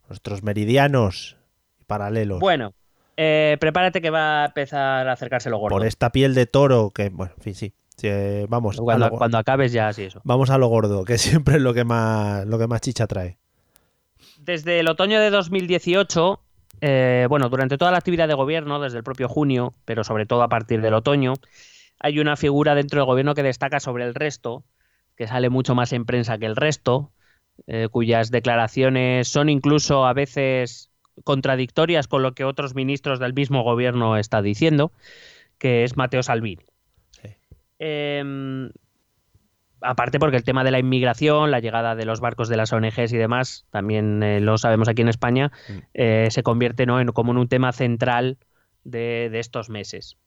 [0.09, 1.37] nuestros meridianos
[1.79, 2.73] y paralelos, Bueno,
[3.17, 5.75] eh, prepárate que va a empezar a acercarse lo gordo.
[5.75, 7.73] por esta piel de toro que, bueno, en fin, sí.
[8.03, 10.21] eh, vamos, Cuando, a lo, cuando acabes ya así eso.
[10.23, 13.37] vamos a lo gordo, que siempre es lo que más, lo que más chicha trae.
[14.39, 16.39] Desde el otoño de 2018,
[16.81, 20.43] eh, bueno, durante toda la actividad de gobierno, desde el propio junio, pero sobre todo
[20.43, 21.33] a partir del otoño,
[21.99, 24.63] hay una figura dentro del gobierno que destaca sobre el resto,
[25.15, 27.11] que sale mucho más en prensa que el resto,
[27.65, 30.91] eh, cuyas declaraciones son incluso a veces
[31.23, 34.91] contradictorias con lo que otros ministros del mismo gobierno está diciendo,
[35.57, 36.63] que es Mateo Salvini.
[37.11, 37.29] Sí.
[37.79, 38.69] Em,
[39.81, 43.13] aparte porque el tema de la inmigración, la llegada de los barcos de las ONGs
[43.13, 45.77] y demás, también eh, lo sabemos aquí en España, Mm.
[45.93, 46.99] eh, se convierte ¿no?
[46.99, 48.37] en, como en un tema central
[48.83, 50.17] de, de estos meses.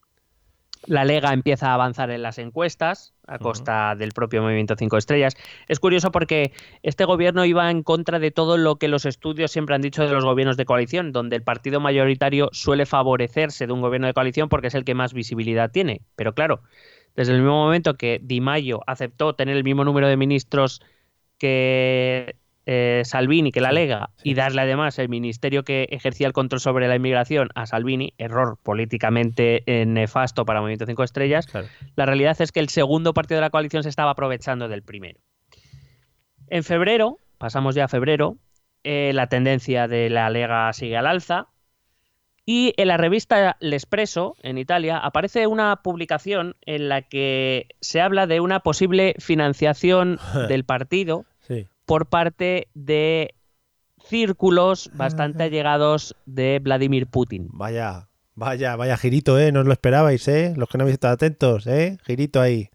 [0.86, 5.34] La Lega empieza a avanzar en las encuestas a costa del propio Movimiento 5 Estrellas.
[5.68, 9.74] Es curioso porque este gobierno iba en contra de todo lo que los estudios siempre
[9.74, 13.82] han dicho de los gobiernos de coalición, donde el partido mayoritario suele favorecerse de un
[13.82, 16.00] gobierno de coalición porque es el que más visibilidad tiene.
[16.16, 16.62] Pero claro,
[17.14, 20.80] desde el mismo momento que Di Maio aceptó tener el mismo número de ministros
[21.38, 22.36] que
[22.72, 26.86] eh, Salvini, que la Lega, y darle además el ministerio que ejercía el control sobre
[26.86, 31.66] la inmigración a Salvini, error políticamente eh, nefasto para Movimiento 5 Estrellas, Claro.
[31.96, 35.18] la realidad es que el segundo partido de la coalición se estaba aprovechando del primero.
[36.46, 38.36] En febrero, pasamos ya a febrero,
[38.84, 41.48] eh, la tendencia de la Lega sigue al alza.
[42.46, 48.26] Y en la revista L'Espresso, en Italia, aparece una publicación en la que se habla
[48.28, 51.66] de una posible financiación del partido Sí.
[51.90, 53.34] Por parte de
[54.06, 57.48] círculos bastante allegados de Vladimir Putin.
[57.52, 59.52] Vaya, vaya, vaya girito, ¿eh?
[59.52, 60.54] No os lo esperabais, ¿eh?
[60.56, 61.98] Los que no habéis estado atentos, ¿eh?
[62.04, 62.70] Girito ahí.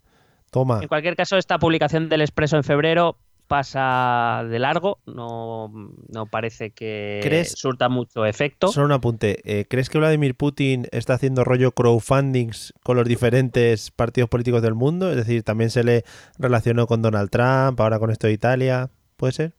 [0.50, 0.80] Toma.
[0.82, 5.70] En cualquier caso, esta publicación del Expreso en febrero pasa de largo, no,
[6.08, 8.68] no parece que ¿Crees- surta mucho efecto.
[8.68, 9.40] Solo un apunte.
[9.44, 14.74] eh, ¿Crees que Vladimir Putin está haciendo rollo crowdfundings con los diferentes partidos políticos del
[14.74, 15.10] mundo?
[15.10, 16.04] Es decir, también se le
[16.38, 18.90] relacionó con Donald Trump, ahora con esto de Italia.
[19.16, 19.54] ¿Puede ser?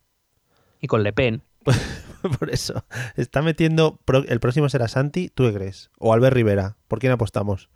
[0.79, 1.41] Y con Le Pen.
[2.39, 2.83] Por eso.
[3.15, 3.99] Está metiendo.
[4.27, 5.89] El próximo será Santi, ¿tú qué crees?
[5.99, 6.77] O Albert Rivera.
[6.87, 7.69] ¿Por quién apostamos?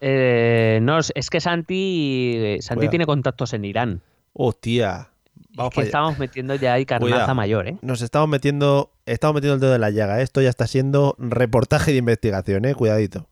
[0.00, 2.90] Eh, no, es- que Santi, Santi Cuidado.
[2.90, 4.02] tiene contactos en Irán.
[4.32, 5.10] Hostia.
[5.56, 7.34] Es que estamos metiendo ya ahí carnaza Cuidado.
[7.34, 7.78] mayor, ¿eh?
[7.82, 8.90] Nos estamos metiendo.
[9.06, 10.20] Estamos metiendo el dedo en la llaga.
[10.20, 10.22] ¿eh?
[10.22, 12.74] Esto ya está siendo reportaje de investigación, ¿eh?
[12.74, 13.28] Cuidadito.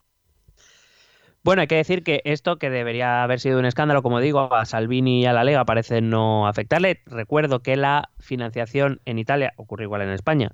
[1.45, 4.65] Bueno, hay que decir que esto, que debería haber sido un escándalo, como digo, a
[4.65, 7.01] Salvini y a la Lega parece no afectarle.
[7.07, 10.53] Recuerdo que la financiación en Italia, ocurre igual en España,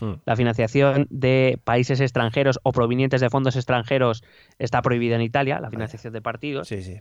[0.00, 0.14] Hmm.
[0.24, 4.22] la financiación de países extranjeros o provenientes de fondos extranjeros
[4.58, 6.68] está prohibida en Italia, la financiación de partidos.
[6.68, 7.00] Sí, sí.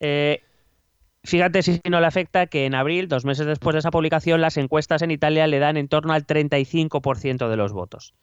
[0.00, 0.42] Eh,
[1.22, 4.56] fíjate si no le afecta que en abril, dos meses después de esa publicación, las
[4.56, 8.14] encuestas en Italia le dan en torno al 35% de los votos.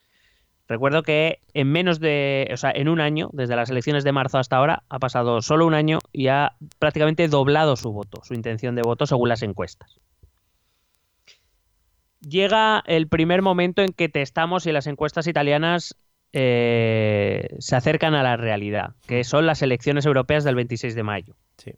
[0.67, 4.38] Recuerdo que en menos de, o sea, en un año, desde las elecciones de marzo
[4.38, 8.76] hasta ahora, ha pasado solo un año y ha prácticamente doblado su voto, su intención
[8.76, 9.99] de voto según las encuestas.
[12.21, 15.97] Llega el primer momento en que testamos si las encuestas italianas
[16.32, 21.36] eh, se acercan a la realidad, que son las elecciones europeas del 26 de mayo.
[21.58, 21.73] Sí.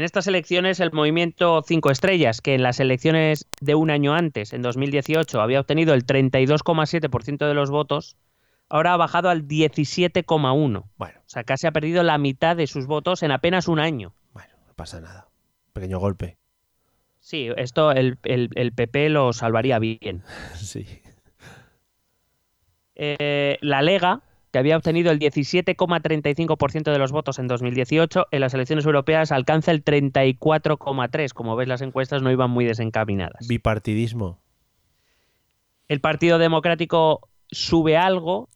[0.00, 4.54] En estas elecciones, el movimiento 5 estrellas, que en las elecciones de un año antes,
[4.54, 8.16] en 2018, había obtenido el 32,7% de los votos,
[8.70, 10.84] ahora ha bajado al 17,1%.
[10.96, 14.14] Bueno, O sea, casi ha perdido la mitad de sus votos en apenas un año.
[14.32, 15.28] bueno, no pasa nada.
[15.74, 16.38] Pequeño golpe.
[17.18, 20.22] Sí, esto el, el- el PP lo salvaría bien.
[20.54, 20.86] Sí.
[22.94, 28.54] Eh, la Lega, que había obtenido el 17,35% de los votos en 2018, en las
[28.54, 31.32] elecciones europeas alcanza el 34,3%.
[31.32, 33.46] Como ves, las encuestas no iban muy desencaminadas.
[33.46, 34.40] Bipartidismo.
[35.88, 38.48] El Partido Democrático sube algo,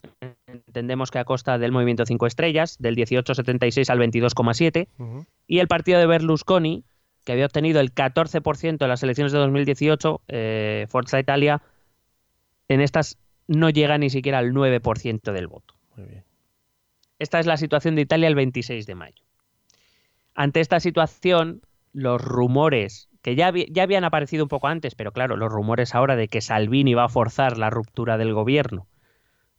[0.46, 5.26] entendemos que a costa del Movimiento 5 Estrellas, del 18,76 al 22,7, Ujú.
[5.46, 6.84] y el partido de Berlusconi,
[7.24, 11.62] que había obtenido el 14% en las elecciones de 2018, eh, Forza Italia,
[12.68, 15.73] en estas no llega ni siquiera al 9% del voto.
[15.96, 16.24] Muy bien.
[17.18, 19.24] Esta es la situación de Italia el 26 de mayo.
[20.34, 25.36] Ante esta situación, los rumores, que ya, ya habían aparecido un poco antes, pero claro,
[25.36, 28.88] los rumores ahora de que Salvini va a forzar la ruptura del gobierno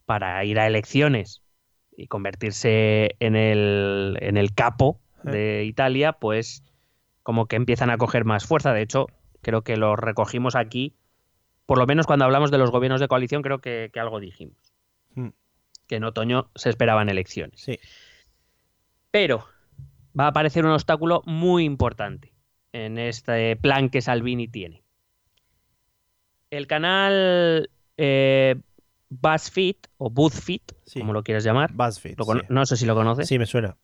[0.05, 1.41] para ir a elecciones
[1.97, 6.61] y convertirse en el, en el capo de Italia, pues
[7.23, 8.73] como que empiezan a coger más fuerza.
[8.73, 9.07] De hecho,
[9.41, 10.93] creo que lo recogimos aquí,
[11.65, 14.57] por lo menos cuando hablamos de los gobiernos de coalición, creo que, que algo dijimos.
[15.15, 15.29] Mm.
[15.87, 17.61] Que en otoño se esperaban elecciones.
[17.61, 17.79] Sí.
[19.11, 19.45] Pero
[20.19, 22.33] va a aparecer un obstáculo muy importante
[22.73, 24.83] en este plan que Salvini tiene.
[26.49, 28.55] El canal eh,
[29.09, 30.99] BuzzFeed o BuzzFeed, Sí.
[30.99, 32.17] como lo quieras llamar, BuzzFeed.
[32.17, 32.47] lo cono- sí.
[32.49, 33.27] no sé si lo conoces.
[33.27, 33.77] Sí, me suena.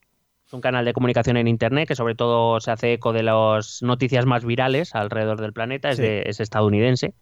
[0.46, 3.82] Es un canal de comunicación en Internet que sobre todo se hace eco de las
[3.82, 6.02] noticias más virales alrededor del planeta, es, Sí.
[6.02, 7.14] de- es estadounidense.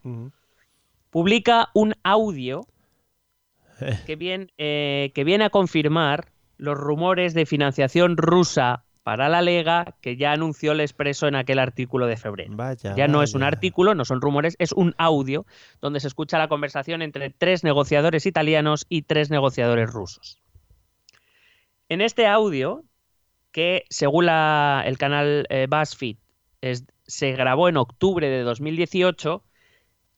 [1.10, 2.62] Publica un audio
[4.06, 9.96] que, bien, eh, que viene a confirmar los rumores de financiación rusa para la Lega
[10.02, 12.54] que ya anunció el Expreso en aquel artículo de febrero.
[12.54, 12.94] Vaya.
[12.94, 15.46] Ya no es un artículo, no son rumores, es un audio
[15.80, 20.38] donde se escucha la conversación entre tres negociadores italianos y tres negociadores rusos.
[21.88, 22.84] En este audio,
[23.52, 26.16] que según la- el canal eh, BuzzFeed
[26.60, 29.42] es- se grabó en octubre de 2018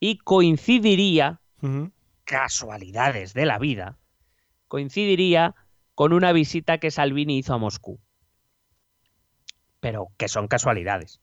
[0.00, 1.40] y coincidiría.
[2.24, 3.98] Casualidades de la vida,
[4.68, 5.54] coincidiría
[5.94, 8.00] con una visita que Salvini hizo a Moscú.
[9.80, 11.20] Pero que son casualidades.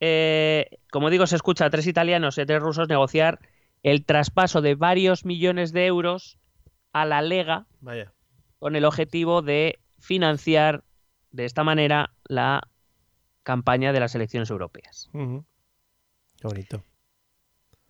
[0.00, 3.40] Eh, como digo, se escucha a tres italianos y a tres rusos negociar
[3.82, 6.38] el traspaso de varios millones de euros
[6.92, 8.12] a la Lega Vaya.
[8.58, 10.84] con el objetivo de financiar
[11.30, 12.68] de esta manera la
[13.42, 15.10] campaña de las elecciones europeas.
[15.12, 16.84] Qué bonito.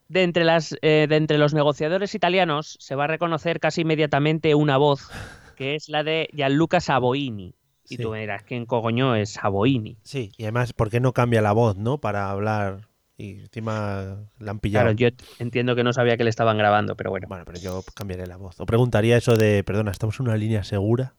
[0.08, 4.54] De entre, las, eh, de entre los negociadores italianos se va a reconocer casi inmediatamente
[4.54, 5.08] una voz,
[5.56, 7.54] que es la de Gianluca Savoini.
[7.88, 8.02] Y Sí.
[8.02, 9.98] tú me dirás, ¿quién cogoño es Savoini?
[10.02, 11.98] Sí, y además, ¿por qué no cambia la voz, no?
[11.98, 12.88] Para hablar.
[13.16, 14.86] Y encima la han pillado.
[14.86, 17.28] Claro, yo entiendo que no sabía que le estaban grabando, pero bueno.
[17.28, 18.58] Bueno, pero yo cambiaré la voz.
[18.60, 21.14] O preguntaría eso de, perdona, ¿estamos en una línea segura?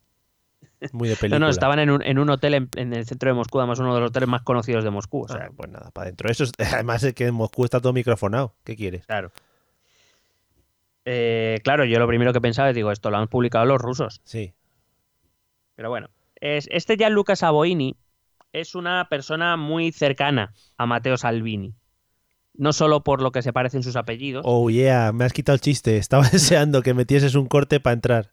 [0.92, 1.40] Muy de No, película.
[1.40, 3.94] no, estaban en un, en un hotel en, en el centro de Moscú, además uno
[3.96, 5.24] de los hoteles más conocidos de Moscú.
[5.24, 6.30] O sea, Ah, pues nada, para adentro.
[6.30, 8.54] Eso es- además es que en Moscú está todo microfonado.
[8.64, 9.06] ¿Qué quieres?
[9.06, 9.32] claro.
[11.08, 14.22] Eh, claro, yo lo primero que pensaba es, digo, esto lo han publicado los rusos.
[14.24, 14.54] Sí.
[15.76, 16.10] Pero bueno,
[16.42, 17.96] es, este Gianluca Savoini
[18.54, 21.76] es una persona muy cercana a Matteo Salvini.
[22.58, 25.62] No solo por lo que se parecen sus apellidos, Oh, yeah, me has quitado el
[25.62, 25.98] chiste.
[25.98, 28.32] Estaba deseando que metieses un corte para entrar.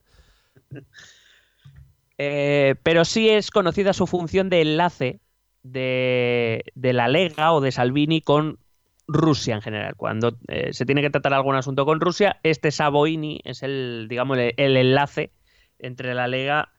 [2.25, 5.21] Eh, pero sí es conocida su función de enlace
[5.65, 8.61] de, la Lega o de Salvini con
[9.09, 9.97] Rusia en general.
[9.97, 14.39] Cuando eh, se tiene que tratar algún asunto con Rusia, este Savoini es el, digamos,
[14.39, 15.33] el, enlace
[15.81, 16.73] entre la Lega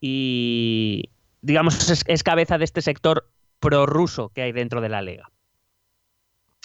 [0.00, 1.10] y,
[1.42, 5.30] digamos, es, es cabeza de este sector prorruso que hay dentro de la Lega.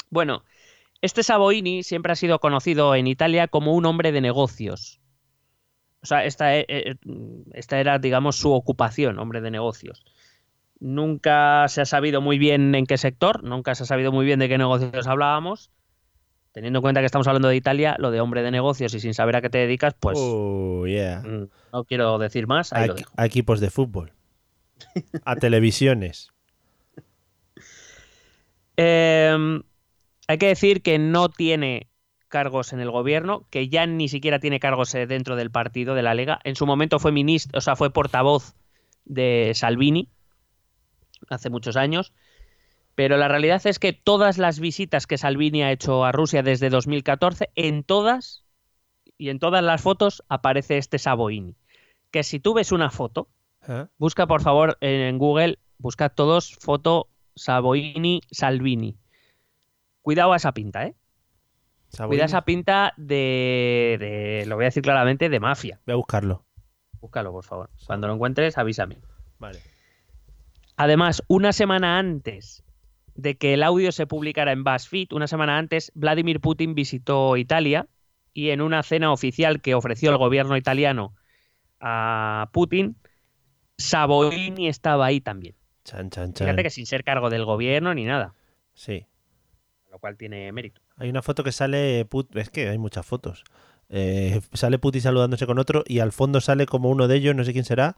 [0.10, 0.46] Bueno,
[1.02, 5.02] este Savoini siempre ha sido conocido en Italia como un hombre de negocios.
[6.06, 6.96] O sea, esta, e- e-
[7.54, 10.06] esta era, digamos, su ocupación, hombre de negocios.
[10.80, 14.38] Nunca se ha sabido muy bien en qué sector, nunca se ha sabido muy bien
[14.38, 15.72] de qué negocios hablábamos.
[16.52, 19.16] Teniendo en cuenta que estamos hablando de Italia, lo de hombre de negocios y sin
[19.16, 21.22] saber a qué te dedicas, pues Oh, yeah.
[21.26, 22.72] mm, no quiero decir más.
[22.72, 23.12] Ahí A, lo dejo.
[23.18, 24.14] a equipos de fútbol.
[25.24, 26.30] A televisiones.
[28.78, 29.62] Eh,
[30.28, 31.88] hay que decir que no tiene
[32.28, 36.04] cargos en el gobierno, que ya ni siquiera tiene cargos eh, dentro del partido de
[36.04, 36.40] la Lega.
[36.44, 38.56] En su momento fue ministro, o sea, fue portavoz
[39.06, 40.10] de Salvini
[41.30, 42.14] hace muchos años.
[42.96, 46.70] Pero la realidad es que todas las visitas que Salvini ha hecho a Rusia desde
[46.70, 48.46] 2014, en todas
[49.18, 51.56] y en todas las fotos aparece este Savoini.
[52.12, 53.28] Que si tú ves una foto,
[53.68, 53.88] ¿Eh?
[53.98, 58.98] Busca, por favor, en Google, buscad todos foto Savoini Salvini.
[60.02, 60.96] Cuidado a esa pinta, ¿eh?
[61.96, 62.18] Saborini.
[62.20, 65.80] Cuidado a esa pinta de, de- lo voy a decir claramente, de mafia.
[65.86, 66.46] Voy a buscarlo.
[67.00, 67.70] Búscalo, por favor.
[67.86, 68.98] Cuando lo encuentres, avísame.
[69.40, 69.60] Vale.
[70.78, 72.64] Además, una semana antes
[73.16, 77.88] de que el audio se publicara en BuzzFeed, una semana antes, Vladimir Putin visitó Italia
[78.34, 81.16] y en una cena oficial que ofreció el gobierno italiano
[81.80, 82.98] a Putin,
[83.78, 85.56] Savoini estaba ahí también.
[85.84, 86.48] Chan, chan, chan.
[86.48, 88.34] Fíjate que sin ser cargo del gobierno ni nada,
[88.74, 89.06] Sí.
[89.92, 90.82] lo cual tiene mérito.
[90.98, 92.06] Hay una foto que sale.
[92.06, 93.44] Put- Es que hay muchas fotos.
[93.90, 97.44] Eh, sale Putin saludándose con otro y al fondo sale como uno de ellos, no
[97.44, 97.98] sé quién será.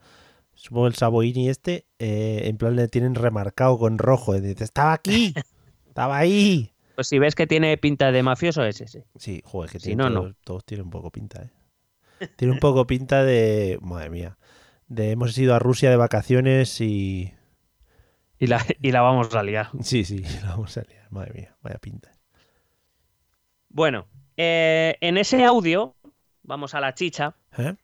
[0.56, 1.86] Supongo el Saboini este.
[2.00, 4.36] eh, en plan le tienen remarcado con rojo.
[4.36, 5.34] y dice, estaba aquí.
[5.88, 6.74] Estaba ahí.
[6.96, 9.06] Pues si ves que tiene pinta de mafioso, es ese.
[9.18, 10.20] Sí, joder, que Si tiene no, no.
[10.22, 12.28] todos, todos tienen un poco pinta, ¿eh?
[12.36, 13.78] Tiene un poco pinta de.
[13.82, 14.38] Madre mía.
[14.88, 17.34] De hemos ido a Rusia de vacaciones y.
[18.40, 19.70] Y la, y la vamos a liar.
[19.82, 21.08] Sí, sí, la vamos a liar.
[21.12, 22.12] Madre mía, vaya pinta.
[23.70, 24.08] Bueno,
[24.38, 25.96] eh, en ese audio,
[26.44, 27.76] vamos a la chicha, ¿Eh?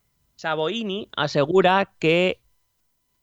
[1.16, 2.40] Asegura que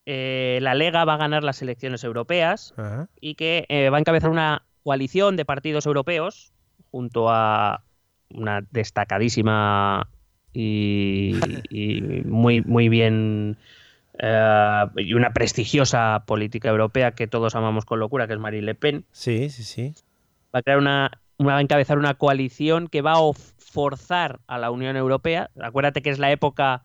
[0.07, 2.75] eh, la Lega va a ganar las elecciones europeas
[3.21, 6.53] y que eh, va a encabezar una coalición de partidos europeos
[6.91, 7.85] junto a
[8.31, 10.09] una destacadísima
[10.53, 13.59] y, y muy, muy bien
[14.19, 18.75] eh, y una prestigiosa política europea que todos amamos con locura, que es Marine Le
[18.75, 19.05] Pen.
[19.13, 19.95] Sí, sí, sí.
[20.55, 24.71] Va a crear una- va a encabezar una coalición que va a forzar a la
[24.71, 25.51] Unión Europea.
[25.61, 26.85] Acuérdate que es la época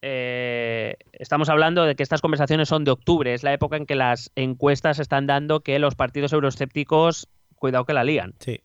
[0.00, 3.96] eh, estamos hablando de que estas conversaciones son de octubre, es la época en que
[3.96, 8.34] las encuestas están dando que los partidos euroescépticos, cuidado que la lían.
[8.38, 8.60] Sí.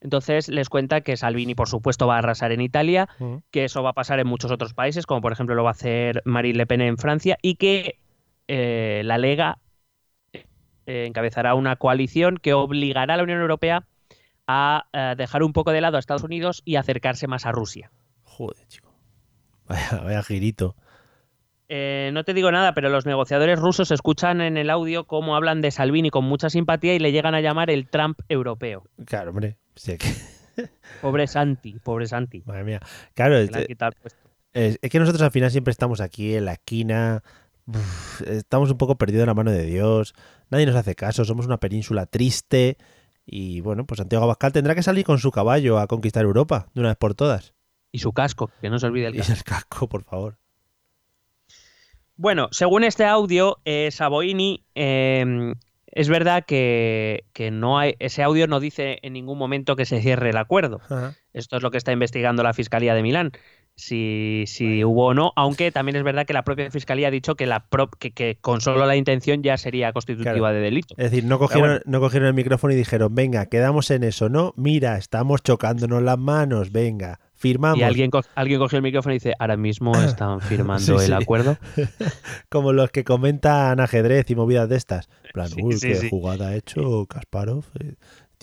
[0.00, 3.08] Entonces les cuenta que Salvini, por supuesto, va a arrasar en Italia,
[3.50, 5.72] que eso va a pasar en muchos otros países, como por ejemplo lo va a
[5.72, 7.98] hacer Marine Le Pen en Francia, y que
[8.46, 9.58] eh, la Lega
[10.32, 13.86] eh, encabezará una coalición que obligará a la Unión Europea
[14.48, 17.92] a eh, dejar un poco de lado a Estados Unidos y acercarse más a Rusia.
[18.24, 18.92] Joder, chico.
[19.68, 20.74] Vaya, vaya girito.
[21.68, 25.60] Eh, no te digo nada, pero los negociadores rusos escuchan en el audio cómo hablan
[25.60, 28.84] de Salvini con mucha simpatía y le llegan a llamar el Trump europeo.
[29.04, 29.58] Claro, hombre.
[29.76, 30.14] Sí, que-
[31.02, 32.42] Pobre Santi, pobre Santi.
[32.46, 32.80] Madre mía.
[33.14, 34.16] Claro, que es,
[34.54, 37.22] es- es que nosotros al final siempre estamos aquí en la esquina.
[37.66, 40.14] uf, estamos un poco perdidos en la mano de Dios.
[40.50, 41.26] Nadie nos hace caso.
[41.26, 42.78] Somos una península triste.
[43.30, 46.80] Y bueno, pues Santiago Abascal tendrá que salir con su caballo a conquistar Europa de
[46.80, 47.52] una vez por todas.
[47.92, 49.32] Y su casco, que no se olvide el Y casco.
[49.34, 50.38] el casco, por favor.
[52.16, 55.54] Bueno, según este audio, eh, Saboini, eh,
[55.86, 60.00] es verdad que, que no hay, ese audio no dice en ningún momento que se
[60.00, 60.80] cierre el acuerdo.
[60.84, 61.14] Ajá.
[61.32, 63.32] Esto es lo que está investigando la Fiscalía de Milán.
[63.80, 67.36] Si, si hubo o no, aunque también es verdad que la propia Fiscalía ha dicho
[67.36, 70.52] que, la pro- que, que con solo la intención ya sería constitutiva Claro.
[70.56, 70.96] de delito.
[70.98, 71.80] Es decir, no cogieron, bueno.
[71.86, 74.52] no cogieron el micrófono y dijeron, venga, quedamos en eso, ¿no?
[74.56, 77.78] Mira, estamos chocándonos las manos, venga, firmamos.
[77.78, 81.16] Y alguien, co- alguien cogió el micrófono y dice, ahora mismo están firmando Sí, el
[81.16, 81.22] sí.
[81.22, 81.56] acuerdo.
[82.48, 85.08] Como los que comentan ajedrez y movidas de estas.
[85.26, 87.64] En plan, Sí, uy, qué jugada ha hecho Kasparov.
[87.80, 87.94] eh,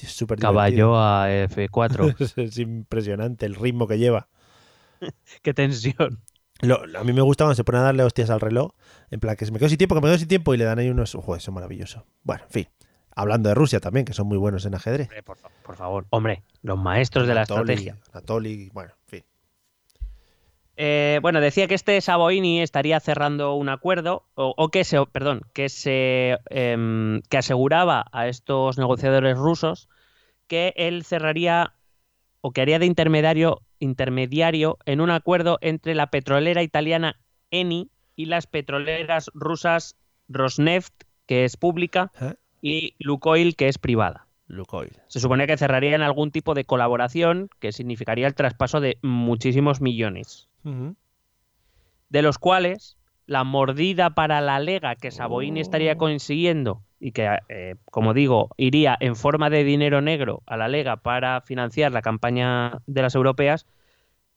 [0.02, 1.90] Es súper Caballo a F4.
[1.98, 2.30] divertido.
[2.44, 4.28] es impresionante el ritmo que lleva.
[5.42, 6.22] Qué tensión.
[6.62, 8.72] Lo- a mí me gusta cuando se ponen a darle hostias al reloj.
[9.12, 10.64] En plan, que se me quedo sin tiempo, que me quedo sin tiempo y le
[10.66, 11.14] dan ahí unos.
[11.14, 12.06] Joder, eso es maravilloso.
[12.24, 12.68] Bueno, en fin.
[13.18, 15.08] Hablando de Rusia también, que son muy buenos en ajedrez.
[15.08, 16.06] Hombre, por, fa- por favor.
[16.10, 17.98] Hombre, los maestros de la estrategia.
[18.12, 19.24] Anatoly, bueno, en fin.
[20.78, 25.42] Eh, bueno, decía que este Saboini estaría cerrando un acuerdo, o, o que se, perdón,
[25.54, 29.88] que se em, que aseguraba a estos negociadores rusos
[30.48, 31.75] que él cerraría
[32.46, 37.20] o que haría de intermediario, intermediario en un acuerdo entre la petrolera italiana
[37.50, 39.96] Eni y las petroleras rusas
[40.30, 40.94] Rosneft,
[41.26, 42.36] que es pública, ¿Eh?
[42.62, 44.28] y Lukoil, que es privada.
[44.46, 44.92] Lukoil.
[45.08, 50.48] Se supone que cerrarían algún tipo de colaboración que significaría el traspaso de muchísimos millones
[52.10, 52.96] de los cuales
[53.28, 58.96] la mordida para la lega que Saboini estaría consiguiendo y que, eh, como digo, iría
[59.00, 63.66] en forma de dinero negro a la lega para financiar la campaña de las europeas,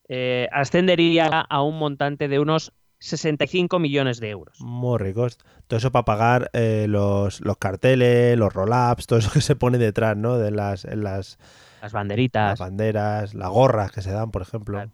[0.09, 4.59] eh, ascendería a un montante de unos 65 millones de euros.
[4.61, 5.39] Muy ricos.
[5.66, 9.78] Todo eso para pagar eh, los, los carteles, los roll-ups, todo eso que se pone
[9.78, 10.39] detrás, ¿no?
[10.39, 12.59] De las, en las, Las las banderitas.
[12.59, 14.78] banderas, las gorras que se dan, por ejemplo.
[14.78, 14.91] Claro.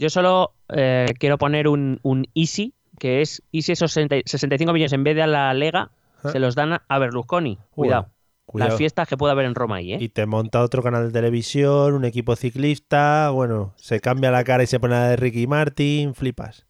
[0.00, 4.92] Yo solo eh, quiero poner un, un easy, que es easy esos 60 65 millones
[4.94, 5.90] en vez de a la lega,
[6.22, 6.30] Ah.
[6.32, 7.58] se los dan a- Berlusconi.
[7.70, 8.08] Cuidado.
[8.46, 8.70] Cuidado.
[8.70, 9.98] Las fiestas que puede haber en Roma ahí, ¿eh?
[10.00, 14.62] Y te monta otro canal de televisión, un equipo ciclista, bueno, se cambia la cara
[14.62, 16.66] y se pone la de Ricky Martin, flipas.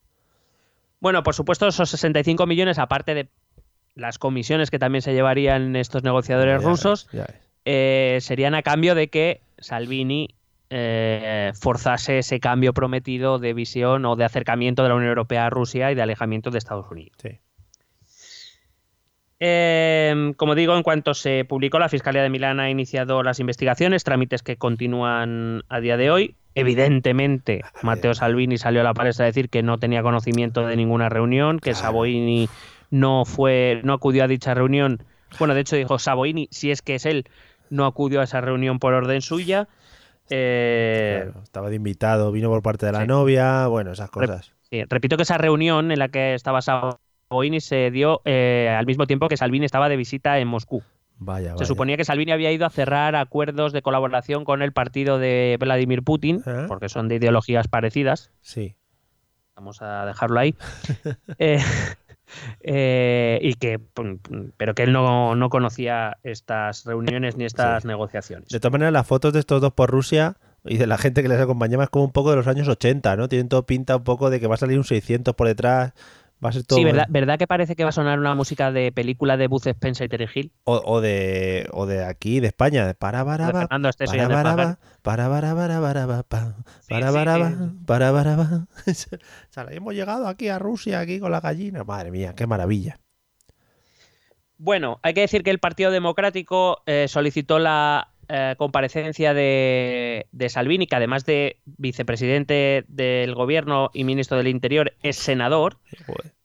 [1.01, 3.28] Bueno, por supuesto, esos 65 millones, aparte de
[3.95, 7.09] las comisiones que también se llevarían estos negociadores Ya rusos,
[7.64, 10.28] eh, serían a cambio de que Salvini
[10.71, 15.51] eh, forzase ese cambio prometido de visión o de acercamiento de la Unión Europea a
[15.51, 17.16] Rusia y de alejamiento de Estados Unidos.
[17.21, 17.41] Sí.
[19.43, 24.05] Eh, como digo, en cuanto se publicó, la Fiscalía de Milán ha iniciado las investigaciones,
[24.05, 26.37] trámites que continúan a día de hoy.
[26.55, 31.09] Evidentemente, Matteo Salvini salió a la palestra a decir que no tenía conocimiento de ninguna
[31.09, 31.75] reunión, que.
[31.75, 32.49] Saboini
[32.91, 35.03] no fue, no acudió a dicha reunión.
[35.39, 37.25] Bueno, de hecho dijo Saboini, si es que es él,
[37.71, 39.68] no acudió a esa reunión por orden suya.
[40.31, 43.07] Eh, Claro, estaba de invitado, vino por parte de la sí.
[43.07, 44.53] novia, bueno, esas cosas.
[44.70, 49.07] Sí, repito que esa reunión en la que estaba Saboini se dio eh, al mismo
[49.07, 50.83] tiempo que Salvini estaba de visita en Moscú.
[51.22, 51.66] Vaya, Se vaya.
[51.66, 56.03] suponía que Salvini había ido a cerrar acuerdos de colaboración con el partido de Vladimir
[56.03, 56.64] Putin, ¿Eh?
[56.68, 58.31] porque son de ideologías parecidas.
[58.41, 58.74] Sí.
[59.57, 60.55] Vamos a dejarlo ahí.
[61.39, 61.59] Eh,
[62.61, 63.81] eh, y que,
[64.57, 67.89] pero que él no, no conocía estas reuniones ni estas Sí.
[67.89, 68.49] negociaciones.
[68.49, 71.28] De todas maneras, las fotos de estos dos por Rusia y de la gente que
[71.28, 73.28] les acompañaba es como un poco de los años 80, ¿no?
[73.28, 75.93] Tienen todo pinta un poco de que va a salir un 600 por detrás,
[76.45, 76.78] va a ser todo...
[76.78, 79.66] Sí, ¿verdad, ¿verdad que parece que va a sonar una música de película de Buzz
[79.66, 80.53] Spencer y Terry?
[80.64, 84.55] O, o de, o de aquí, de España, de para, para, para, para, para, para,
[85.03, 85.55] para, para,
[87.86, 88.66] para, para,
[89.55, 91.84] para, hemos llegado aquí a Rusia, aquí con la gallina.
[91.84, 92.99] Madre mía, qué maravilla.
[94.57, 100.49] Bueno, hay que decir que el Partido Democrático eh, solicitó la eh, comparecencia de, de
[100.49, 105.78] Salvini, que además de vicepresidente del gobierno y ministro del Interior, es senador,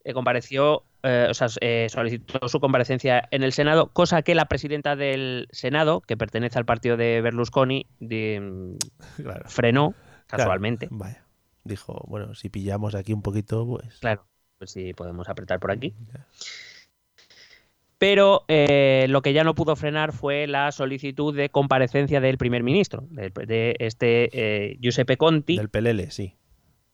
[0.03, 1.47] eh, compareció, eh, o sea,
[1.89, 6.65] solicitó su comparecencia en el Senado, cosa que la presidenta del Senado, que pertenece al
[6.65, 8.77] partido de Berlusconi, de-
[9.17, 9.43] Claro.
[9.47, 10.43] frenó Claro.
[10.43, 10.87] casualmente.
[10.91, 11.23] Vaya.
[11.63, 13.99] Dijo, bueno, si pillamos aquí un poquito, pues.
[13.99, 14.25] Claro,
[14.57, 15.93] pues sí, podemos apretar por aquí.
[17.97, 22.61] Pero eh, lo que ya no pudo frenar fue la solicitud de comparecencia del primer
[22.61, 26.35] ministro, de, de este eh, Giuseppe Conti, Del pelele, sí.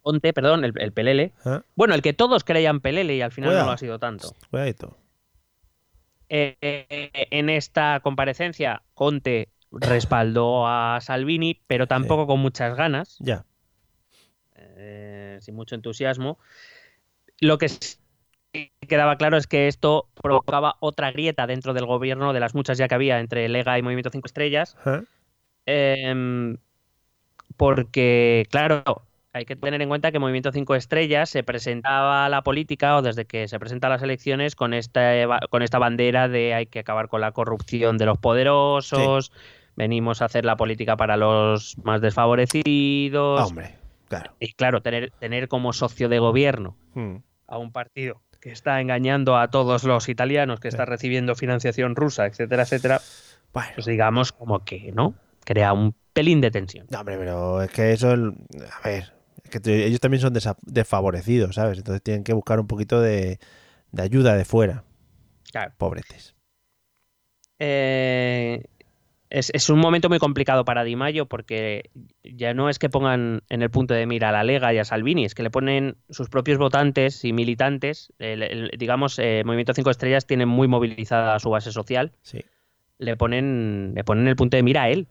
[0.02, 1.34] Conte, perdón, el, el Pelele.
[1.46, 1.62] ¿Ah?
[1.76, 3.66] Bueno, el que todos creían Pelele y al final Cuidado.
[3.66, 4.36] no lo ha sido tanto.
[4.50, 4.98] Cuidadito.
[6.30, 13.18] Eh, eh, en esta comparecencia, Conte respaldó a Salvini, pero tampoco con muchas ganas.
[13.20, 13.46] Ya.
[15.40, 16.40] sin mucho entusiasmo.
[17.40, 17.70] Lo que
[18.92, 22.90] quedaba claro es que esto provocaba otra grieta dentro del gobierno de las muchas ya
[22.90, 24.76] que había entre Lega y Movimiento 5 Estrellas,
[25.66, 26.58] em,
[27.56, 28.84] porque, claro,
[29.32, 33.02] hay que tener en cuenta que Movimiento 5 Estrellas se presentaba a la política o
[33.02, 36.80] desde que se presenta a las elecciones con esta, con esta bandera de hay que
[36.80, 39.32] acabar con la corrupción de los poderosos,
[39.78, 43.40] venimos a hacer la política para los más desfavorecidos.
[43.40, 43.76] Ah, hombre,
[44.10, 44.34] claro.
[44.42, 47.20] Y claro, tener, tener como socio de gobierno Hmm.
[47.48, 52.26] a un partido que está engañando a todos los italianos, que está recibiendo financiación rusa,
[52.26, 53.00] etcétera, etcétera,
[53.54, 53.70] Bueno.
[53.76, 55.14] pues digamos como que, ¿no?
[55.46, 56.88] Crea un pelín de tensión.
[56.90, 58.34] No, hombre, pero es que eso, el-
[58.84, 59.14] a ver,
[59.44, 60.34] es que ellos también son
[60.64, 61.78] desfavorecidos, ¿sabes?
[61.78, 63.40] Entonces tienen que buscar un poquito de,
[63.92, 64.84] de ayuda de fuera,
[65.52, 65.74] Claro.
[65.78, 66.36] pobretes.
[67.60, 68.64] Eh,
[69.32, 71.90] es, es un momento muy complicado para Di Maio porque
[72.24, 74.86] ya no es que pongan en el punto de mira a la Lega y a
[74.86, 78.14] Salvini, es que le ponen sus propios votantes y militantes.
[78.20, 82.12] el- el- digamos, eh, Movimiento 5 Estrellas tiene muy movilizada su base social.
[82.22, 82.42] Sí,
[83.00, 85.08] Le ponen, le ponen el punto de mira a él.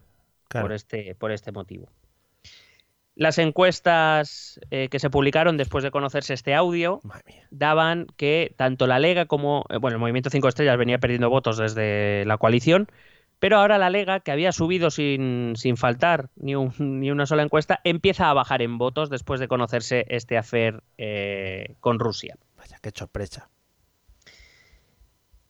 [0.47, 0.65] claro.
[0.67, 1.89] por, este, por este motivo.
[3.15, 7.01] Las encuestas eh, que se publicaron después de conocerse este audio
[7.51, 11.57] daban que tanto la Lega como eh, bueno, el Movimiento 5 Estrellas venía perdiendo votos
[11.57, 12.87] desde la coalición,
[13.41, 17.41] pero ahora la Lega, que había subido sin, sin faltar ni, un- ni una sola
[17.41, 22.37] encuesta, empieza a bajar en votos después de conocerse este afer eh, con Rusia.
[22.55, 23.49] Vaya, qué sorpresa.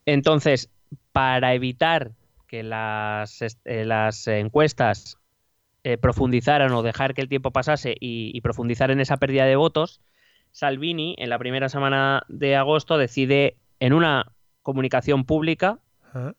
[0.06, 0.70] Entonces,
[1.12, 2.12] para evitar
[2.48, 5.18] que las, eh, las encuestas
[5.84, 9.58] eh, profundizaran o dejar que el tiempo pasase y, y profundizar en esa pérdida de
[9.58, 10.00] votos,
[10.54, 14.32] Salvini, en la primera semana de agosto, decide, en una
[14.62, 15.80] comunicación pública,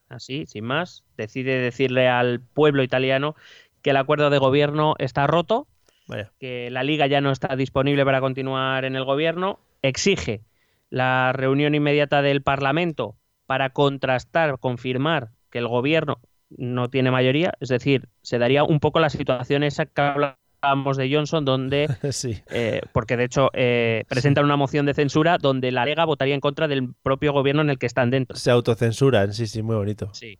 [0.09, 3.35] Así, sin más, decide decirle al pueblo italiano
[3.83, 5.67] que el acuerdo de gobierno está roto,
[6.07, 6.33] Vaya.
[6.39, 10.43] que la liga ya no está disponible para continuar en el gobierno, exige
[10.91, 13.17] la reunión inmediata del Parlamento
[13.47, 16.21] para contrastar, confirmar que el gobierno
[16.51, 21.13] no tiene mayoría, es decir, se daría un poco la situación esa que hablábamos de
[21.13, 22.41] Johnson, donde, sí.
[22.51, 26.41] eh, porque de hecho eh, presentan una moción de censura donde la Lega votaría en
[26.41, 28.37] contra del propio gobierno en el que están dentro.
[28.37, 30.11] Se autocensuran, sí, sí, muy bonito.
[30.15, 30.39] Sí.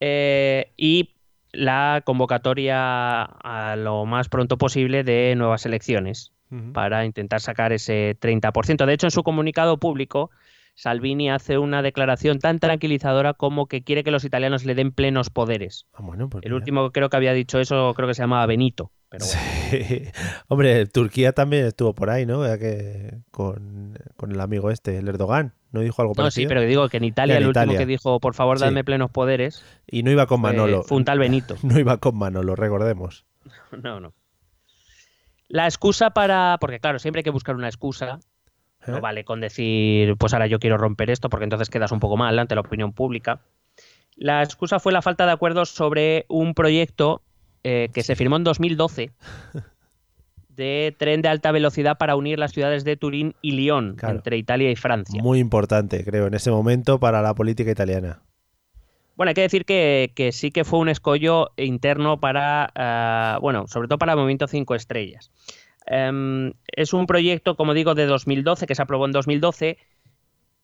[0.00, 1.10] Eh, y
[1.52, 6.32] la convocatoria a lo más pronto posible de nuevas elecciones
[6.72, 8.84] para intentar sacar ese 30%.
[8.84, 10.32] De hecho, en su comunicado público,
[10.80, 15.28] Salvini hace una declaración tan tranquilizadora como que quiere que los italianos le den plenos
[15.28, 15.84] poderes.
[15.92, 18.46] Ah, bueno, pues El último que creo que había dicho eso creo que se llamaba
[18.46, 18.90] Benito.
[19.10, 19.40] Pero bueno.
[19.70, 20.04] Sí.
[20.48, 22.42] Hombre, Turquía también estuvo por ahí, ¿no?
[22.58, 26.48] Que con, con el amigo este, el Erdogan, ¿no dijo algo No, sí, parecido?
[26.48, 28.64] pero digo que en Italia en el último que dijo, por favor, Sí.
[28.64, 30.82] dadme plenos poderes, Y no iba con Manolo.
[30.84, 31.56] fue un tal Benito.
[31.62, 33.26] No iba con Manolo, recordemos.
[33.82, 34.14] No, no.
[35.48, 36.56] La excusa para.
[36.60, 38.20] Porque, claro, siempre hay que buscar una excusa.
[38.86, 38.92] ¿Eh?
[38.92, 42.16] No vale con decir, pues ahora yo quiero romper esto, porque entonces quedas un poco
[42.16, 43.40] mal ante la opinión pública.
[44.16, 47.22] La excusa fue la falta de acuerdo sobre un proyecto
[47.62, 49.10] eh, que se firmó en 2012
[50.48, 54.16] de tren de alta velocidad para unir las ciudades de Turín y Lyon, Claro.
[54.16, 55.22] entre Italia y Francia.
[55.22, 58.22] Muy importante, creo, en ese momento para la política italiana.
[59.16, 63.66] Bueno, hay que decir que, que sí que fue un escollo interno para, ah, bueno,
[63.68, 65.30] sobre todo para el Movimiento 5 Estrellas.
[65.86, 69.78] Em, es un proyecto, como digo, de 2012, que se aprobó en 2012,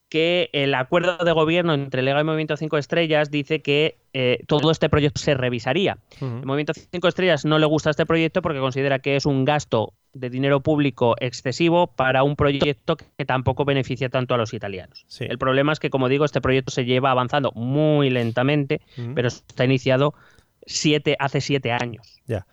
[0.09, 4.71] que el acuerdo de gobierno entre Lega y Movimiento 5 Estrellas dice que eh, todo
[4.71, 5.99] este proyecto se revisaría.
[6.21, 9.95] El Movimiento 5 Estrellas no le gusta este proyecto porque considera que es un gasto
[10.12, 15.05] de dinero público excesivo para un proyecto que tampoco beneficia tanto a los italianos.
[15.09, 15.27] Sí.
[15.29, 18.81] El problema es que, como digo, este proyecto se lleva avanzando muy lentamente,
[19.14, 20.14] pero está iniciado
[20.64, 22.21] siete, hace siete años.
[22.27, 22.47] Ya.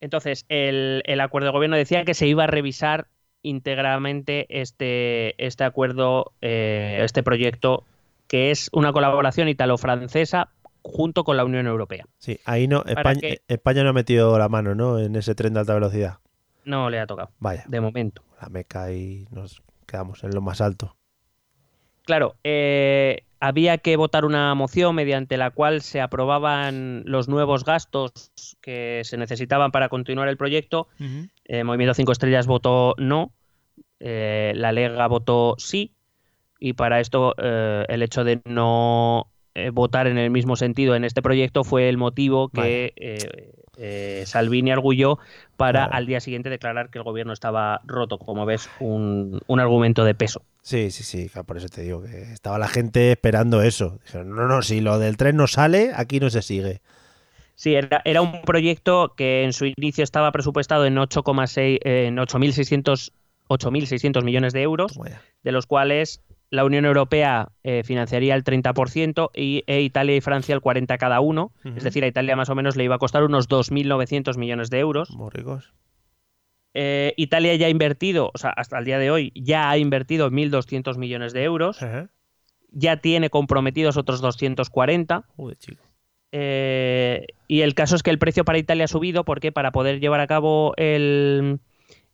[0.00, 3.08] Entonces, el, el acuerdo de gobierno decía que se iba a revisar
[3.42, 7.84] íntegramente este, este acuerdo, eh, este proyecto,
[8.26, 10.50] que es una colaboración italo-francesa
[10.82, 12.06] junto con la Unión Europea.
[12.18, 14.98] Sí, ahí no, España, que- España no ha metido la mano, ¿no?
[14.98, 16.18] En ese tren de alta velocidad.
[16.64, 18.22] No le ha tocado, Vaya, de momento.
[18.40, 20.96] la meca y nos quedamos en lo más alto.
[22.04, 28.30] Claro, eh, había que votar una moción mediante la cual se aprobaban los nuevos gastos
[28.60, 30.88] que se necesitaban para continuar el proyecto.
[31.46, 33.32] Eh, Movimiento 5 Estrellas votó no,
[33.98, 35.94] eh, la Lega votó sí,
[36.58, 39.26] y para esto eh, el hecho de no
[39.72, 42.94] votar en el mismo sentido en este proyecto fue el motivo que
[43.80, 45.18] eh, Salvini arguyó
[45.56, 48.18] para al día siguiente declarar que el gobierno estaba roto.
[48.18, 50.42] Como ves, un, un argumento de peso.
[50.62, 53.98] Sí, sí, sí, por eso te digo que estaba la gente esperando eso.
[54.04, 56.82] Dijeron, no, no, si lo del tren no sale, aquí no se sigue.
[57.54, 62.16] Sí, era, era un proyecto que en su inicio estaba presupuestado en 8,6 eh, en
[62.16, 63.12] 8.600
[63.50, 64.96] 8.600 millones de euros,
[65.42, 70.54] de los cuales la Unión Europea eh, financiaría el 30% y e Italia y Francia
[70.54, 71.52] el 40% cada uno.
[71.76, 74.80] Es decir, a Italia más o menos le iba a costar unos 2.900 millones de
[74.80, 75.10] euros.
[75.10, 75.72] Muy ricos.
[76.74, 80.30] Eh, Italia ya ha invertido, o sea, hasta el día de hoy, ya ha invertido
[80.30, 81.78] 1.200 millones de euros.
[82.72, 85.24] Ya tiene comprometidos otros 240.
[85.36, 85.82] Joder, chico.
[86.32, 89.98] Eh, y el caso es que el precio para Italia ha subido porque para poder
[89.98, 91.58] llevar a cabo el,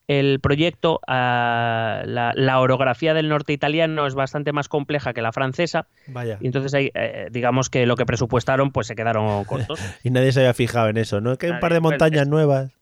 [0.08, 5.32] el proyecto, ah, la, la orografía del norte italiano es bastante más compleja que la
[5.32, 6.38] francesa Vaya.
[6.40, 9.80] y entonces hay, eh, digamos que lo que presupuestaron pues se quedaron cortos.
[10.04, 11.32] Y nadie se había fijado en eso, ¿no?
[11.32, 12.72] Es que hay un par de pero montañas es- nuevas.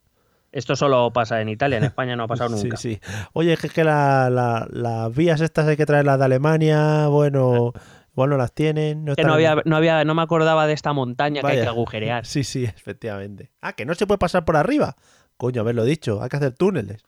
[0.52, 2.76] Esto solo pasa en Italia, en España no ha pasado nunca.
[2.76, 3.00] Sí, sí.
[3.32, 7.72] Oye, es que la- la- las vías estas hay que traerlas de Alemania, bueno,
[8.12, 9.04] igual no las tienen.
[9.04, 11.66] No Que no había, no había, no me acordaba de esta montaña que hay que
[11.66, 12.24] agujerear.
[12.26, 13.50] Sí, sí, efectivamente.
[13.62, 14.94] Ah, que no se puede pasar por arriba.
[15.36, 17.02] Coño, haberlo dicho, hay que hacer túneles.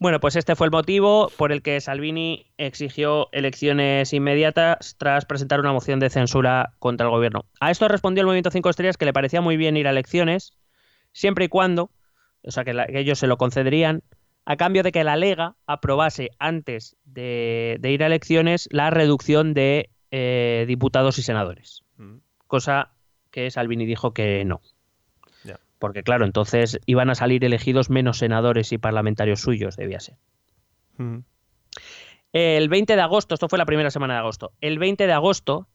[0.00, 5.58] Bueno, pues este fue el motivo por el que Salvini exigió elecciones inmediatas tras presentar
[5.58, 7.46] una moción de censura contra el gobierno.
[7.60, 10.52] A esto respondió el Movimiento 5 Estrellas que le parecía muy bien ir a elecciones,
[11.12, 11.90] siempre y cuando,
[12.42, 14.02] o sea, que, la- que ellos se lo concederían,
[14.44, 19.52] a cambio de que la Lega aprobase antes de, de ir a elecciones la reducción
[19.52, 21.82] de eh, diputados y senadores.
[22.46, 22.92] Cosa
[23.30, 24.60] que Salvini dijo que no.
[25.78, 30.16] Porque claro, entonces iban a salir elegidos menos senadores y parlamentarios suyos, debía ser.
[30.96, 31.18] Mm.
[32.32, 34.52] El 20 de agosto, esto fue la primera semana de agosto.
[34.60, 35.68] El 20 de agosto,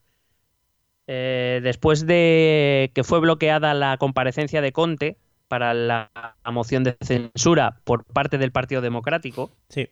[1.06, 5.16] eh, después de que fue bloqueada la comparecencia de Conte
[5.48, 6.10] para la,
[6.44, 9.88] la moción de censura por parte del Partido Democrático, Sí.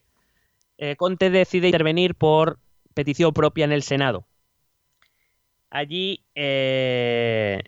[0.78, 2.58] eh, Conte decide intervenir por
[2.94, 4.26] petición propia en el Senado.
[5.70, 7.62] Allí eh,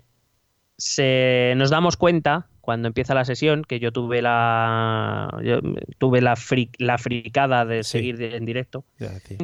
[0.85, 5.61] se, nos damos cuenta, cuando empieza la sesión, que yo tuve la, yo
[5.99, 7.91] tuve la, fri- la fricada de Sí.
[7.93, 9.39] seguir en directo, decía.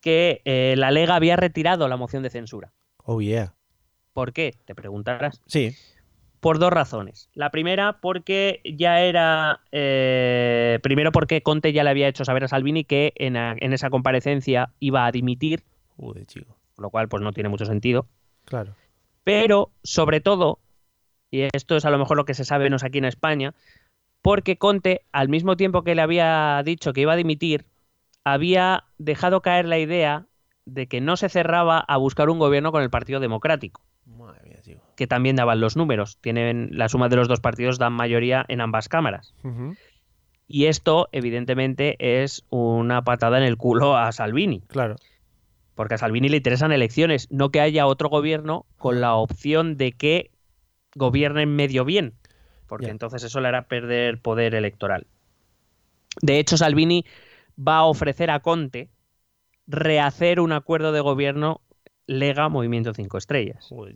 [0.00, 2.72] que eh, la Lega había retirado la moción de censura.
[3.04, 3.54] Oh, yeah.
[4.12, 4.54] ¿Por qué?
[4.64, 5.40] Te preguntarás.
[5.46, 5.74] Sí.
[6.38, 7.28] Por dos razones.
[7.34, 9.60] La primera, porque ya era.
[9.72, 13.72] eh, primero, porque Conte ya le había hecho saber a Salvini que en, a- en
[13.72, 15.62] esa comparecencia iba a dimitir,
[15.96, 16.56] Joder, chico.
[16.78, 18.06] lo cual pues no tiene mucho sentido.
[18.44, 18.74] Claro.
[19.24, 20.58] Pero, sobre todo,
[21.30, 23.54] y esto es a lo mejor lo que se sabe menos aquí en España,
[24.20, 27.66] porque Conte, al mismo tiempo que le había dicho que iba a dimitir,
[28.24, 30.26] había dejado caer la idea
[30.64, 33.82] de que no se cerraba a buscar un gobierno con el Partido Democrático.
[34.06, 34.52] Madre mía,
[34.96, 36.18] que también daban los números.
[36.20, 39.34] Tienen la suma de los dos partidos dan mayoría en ambas cámaras.
[40.46, 44.96] Y esto, evidentemente, es una patada en el culo a Salvini, Claro.
[45.74, 49.92] Porque a Salvini le interesan elecciones, no que haya otro gobierno con la opción de
[49.92, 50.30] que
[50.94, 52.14] gobiernen medio bien,
[52.66, 55.06] porque entonces eso le hará perder poder electoral.
[56.20, 57.04] De hecho, Salvini
[57.56, 58.90] va a ofrecer a Conte
[59.66, 61.62] rehacer un acuerdo de gobierno
[62.06, 63.66] Lega Movimiento 5 Estrellas.
[63.68, 63.94] Joder,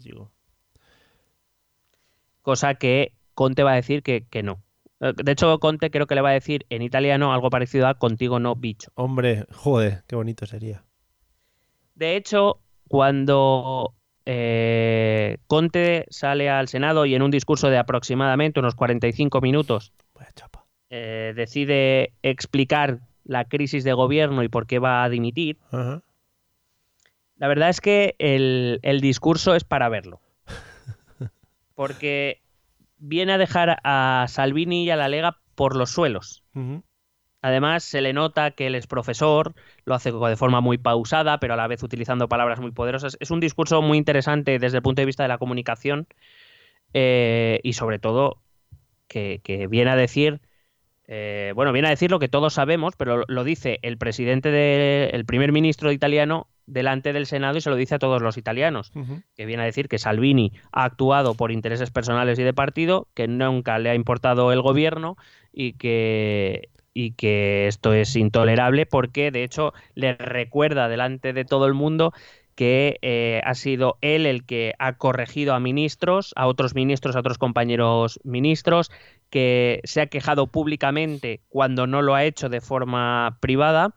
[2.42, 4.62] cosa que Conte va a decir que, que no.
[5.00, 7.94] Eh, De hecho, Conte creo que le va a decir en italiano algo parecido a
[7.94, 8.90] contigo no, bicho.
[8.94, 10.85] Hombre, joder, qué bonito sería.
[11.96, 13.94] De hecho, cuando
[14.26, 19.92] eh, Conte sale al Senado y en un discurso de aproximadamente unos 45 minutos
[20.90, 27.70] eh, decide explicar la crisis de gobierno y por qué va a dimitir, la verdad
[27.70, 30.20] es que el, el discurso es para verlo.
[31.74, 32.40] Porque
[32.98, 36.44] viene a dejar a Salvini y a la Lega por los suelos.
[37.42, 41.54] Además, se le nota que él es profesor, lo hace de forma muy pausada, pero
[41.54, 43.16] a la vez utilizando palabras muy poderosas.
[43.20, 46.06] Es un discurso muy interesante desde el punto de vista de la comunicación
[46.94, 48.42] eh, y sobre todo
[49.06, 50.40] que, que viene a decir,
[51.08, 55.10] eh, bueno, viene a decir lo que todos sabemos, pero lo dice el presidente, de,
[55.12, 58.90] el primer ministro italiano delante del Senado y se lo dice a todos los italianos,
[59.36, 63.28] que viene a decir que Salvini ha actuado por intereses personales y de partido, que
[63.28, 65.16] nunca le ha importado el gobierno
[65.52, 71.66] y que, y que esto es intolerable porque de hecho le recuerda delante de todo
[71.66, 72.14] el mundo
[72.54, 77.20] que eh, ha sido él el que ha corregido a ministros, a otros ministros, a
[77.20, 78.90] otros compañeros ministros,
[79.28, 83.94] que se ha quejado públicamente cuando no lo ha hecho de forma privada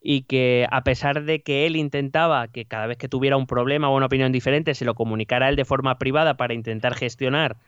[0.00, 3.90] y que a pesar de que él intentaba que cada vez que tuviera un problema
[3.90, 7.58] o una opinión diferente se lo comunicara él de forma privada para intentar gestionar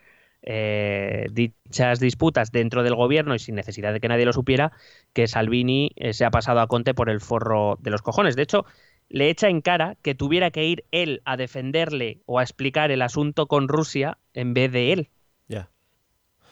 [0.45, 4.73] eh, dichas disputas dentro del gobierno y sin necesidad de que nadie lo supiera,
[5.13, 8.35] que Salvini eh, se ha pasado a Conte por el forro de los cojones.
[8.35, 8.65] De hecho,
[9.07, 13.01] le echa en cara que tuviera que ir él a defenderle o a explicar el
[13.01, 15.09] asunto con Rusia en vez de él.
[15.47, 15.69] Ya.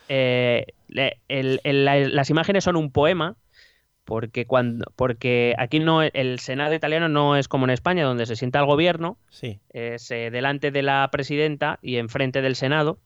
[0.08, 0.68] Eh,
[1.28, 3.36] las imágenes son un poema
[4.06, 8.36] porque cuando porque aquí no el Senado italiano no es como en España donde se
[8.36, 9.60] sienta el gobierno sí.
[9.70, 13.00] es delante de la presidenta y enfrente del Senado.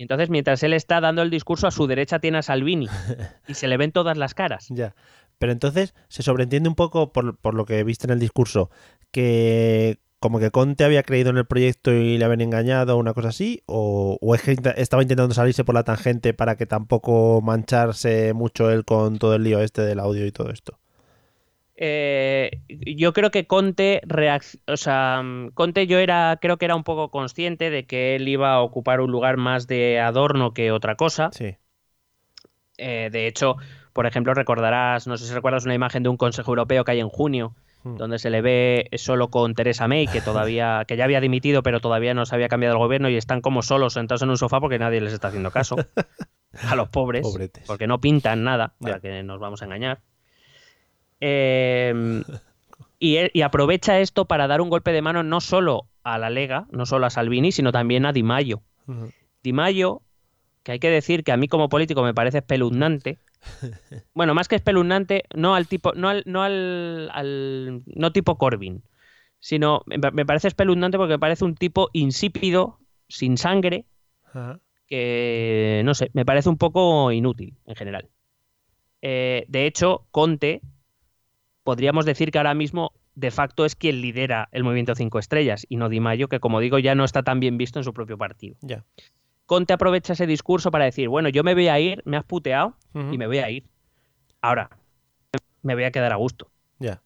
[0.00, 2.88] Y entonces, mientras él está dando el discurso, a su derecha tiene a Salvini
[3.46, 4.68] y se le ven todas las caras.
[4.70, 4.94] Ya.
[5.38, 8.70] Pero entonces se sobreentiende un poco, por, por lo que viste en el discurso,
[9.10, 13.12] que como que Conte había creído en el proyecto y le habían engañado o una
[13.12, 17.42] cosa así, o, o, es que estaba intentando salirse por la tangente para que tampoco
[17.42, 20.79] mancharse mucho él con todo el lío este del audio y todo esto.
[21.82, 24.02] Eh, yo creo que Conte,
[24.66, 25.22] o sea,
[25.54, 29.00] Conte yo era, creo que era un poco consciente de que él iba a ocupar
[29.00, 31.30] un lugar más de adorno que otra cosa.
[31.32, 31.56] Sí.
[32.76, 33.56] Eh, de hecho,
[33.94, 37.00] por ejemplo, recordarás, no sé si recuerdas una imagen de un Consejo Europeo que hay
[37.00, 37.54] en junio,
[37.84, 37.96] hmm.
[37.96, 41.80] donde se le ve solo con Teresa May, que todavía, que ya había dimitido, pero
[41.80, 44.60] todavía no se había cambiado el gobierno y están como solos sentados en un sofá
[44.60, 45.76] porque nadie les está haciendo caso.
[46.68, 47.26] a los pobres,
[47.66, 50.02] porque no pintan nada, para que nos vamos a engañar.
[51.20, 52.22] Em,
[52.98, 56.86] y, aprovecha esto para dar un golpe de mano no solo a la Lega, no
[56.86, 58.62] solo a Salvini, sino también a Di Maio.
[59.42, 60.02] Di Maio,
[60.62, 63.18] que hay que decir que a mí como político me parece espeluznante.
[64.14, 68.82] bueno, más que espeluznante, no al tipo, no al, no al, no tipo Corbyn,
[69.38, 73.86] sino me parece espeluznante porque me parece un tipo insípido, sin sangre,
[74.86, 78.08] que no sé, me parece un poco inútil en general.
[79.02, 80.60] Eh, de hecho, Conte
[81.64, 85.76] podríamos decir que ahora mismo de facto es quien lidera el movimiento Cinco Estrellas y
[85.76, 88.16] no Di Maio, que como digo ya no está tan bien visto en su propio
[88.18, 88.56] partido.
[88.60, 88.84] Ya.
[89.46, 92.76] Conte aprovecha ese discurso para decir, bueno, yo me voy a ir, me has puteado
[92.94, 93.64] y me voy a ir.
[94.40, 94.70] Ahora,
[95.62, 96.50] me voy a quedar a gusto.
[96.78, 97.02] Ya.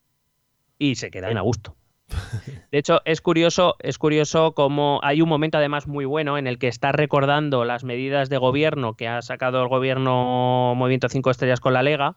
[0.78, 1.74] Y se queda en a gusto.
[2.70, 6.58] De hecho, es curioso, es curioso como hay un momento además muy bueno en el
[6.58, 11.60] que está recordando las medidas de gobierno que ha sacado el gobierno Movimiento Cinco Estrellas
[11.60, 12.16] con la Lega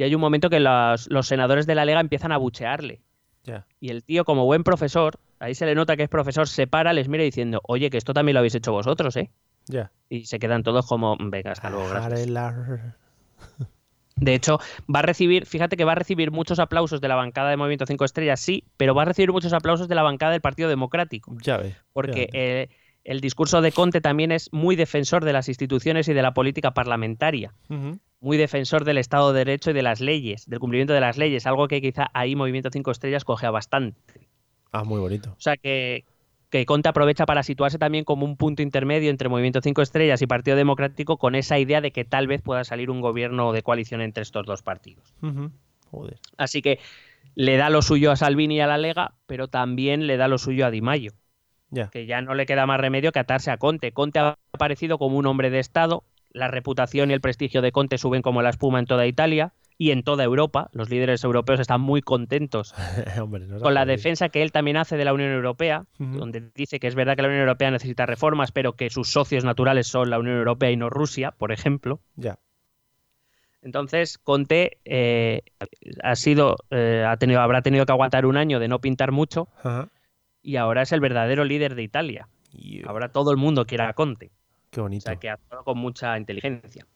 [0.00, 3.02] y hay un momento que los, senadores de la Lega empiezan a buchearle.
[3.80, 6.94] Y el tío, como buen profesor, ahí se le nota que es profesor, se para,
[6.94, 9.30] les mira diciendo, oye, que esto también lo habéis hecho vosotros, ¿eh?
[10.08, 12.20] Y se quedan todos como, venga, hasta luego, gracias.
[14.16, 14.58] De hecho,
[14.94, 17.84] va a recibir, fíjate que va a recibir muchos aplausos de la bancada de Movimiento
[17.84, 21.36] 5 Estrellas, sí, pero va a recibir muchos aplausos de la bancada del Partido Democrático.
[21.42, 21.76] Ya ve.
[21.92, 22.68] Porque eh,
[23.04, 26.72] el discurso de Conte también es muy defensor de las instituciones y de la política
[26.72, 27.52] parlamentaria
[28.20, 31.46] muy defensor del Estado de Derecho y de las leyes, del cumplimiento de las leyes,
[31.46, 34.28] algo que quizá ahí Movimiento 5 Estrellas cogea bastante.
[34.72, 35.30] Ah, muy bonito.
[35.30, 36.04] O sea que,
[36.50, 40.26] que Conte aprovecha para situarse también como un punto intermedio entre Movimiento 5 Estrellas y
[40.26, 44.02] Partido Democrático con esa idea de que tal vez pueda salir un gobierno de coalición
[44.02, 45.14] entre estos dos partidos.
[46.36, 46.78] Así que
[47.34, 50.38] le da lo suyo a Salvini y a la Lega, pero también le da lo
[50.38, 51.12] suyo a Di Maio.
[51.92, 53.92] Que ya no le queda más remedio que atarse a Conte.
[53.92, 56.02] Conte ha aparecido como un hombre de Estado,
[56.32, 59.92] la reputación y el prestigio de Conte suben como la espuma en toda Italia y
[59.92, 60.68] en toda Europa.
[60.72, 62.74] Los líderes europeos están muy contentos
[63.62, 66.94] con la defensa que él también hace de la Unión Europea, donde dice que es
[66.94, 70.36] verdad que la Unión Europea necesita reformas, pero que sus socios naturales son la Unión
[70.36, 72.00] Europea y no Rusia, por ejemplo.
[72.16, 72.38] Ya.
[73.62, 75.42] Entonces, Conte eh,
[76.02, 79.48] ha sido, eh, ha tenido, habrá tenido que aguantar un año de no pintar mucho
[80.42, 82.28] y ahora es el verdadero líder de Italia.
[82.86, 84.30] Ahora todo el mundo quiere a Conte.
[84.70, 85.04] Qué bonito.
[85.04, 86.86] O sea, que ha actuado con mucha inteligencia.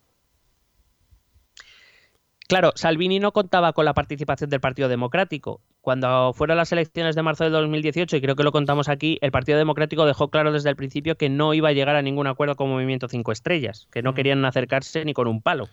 [2.46, 5.60] Claro, Salvini no contaba con la participación del Partido Democrático.
[5.80, 9.32] Cuando fueron las elecciones de marzo de 2018, y creo que lo contamos aquí, el
[9.32, 12.54] Partido Democrático dejó claro desde el principio que no iba a llegar a ningún acuerdo
[12.54, 14.14] con Movimiento Cinco Estrellas, que no mm.
[14.14, 15.68] querían acercarse ni con un palo.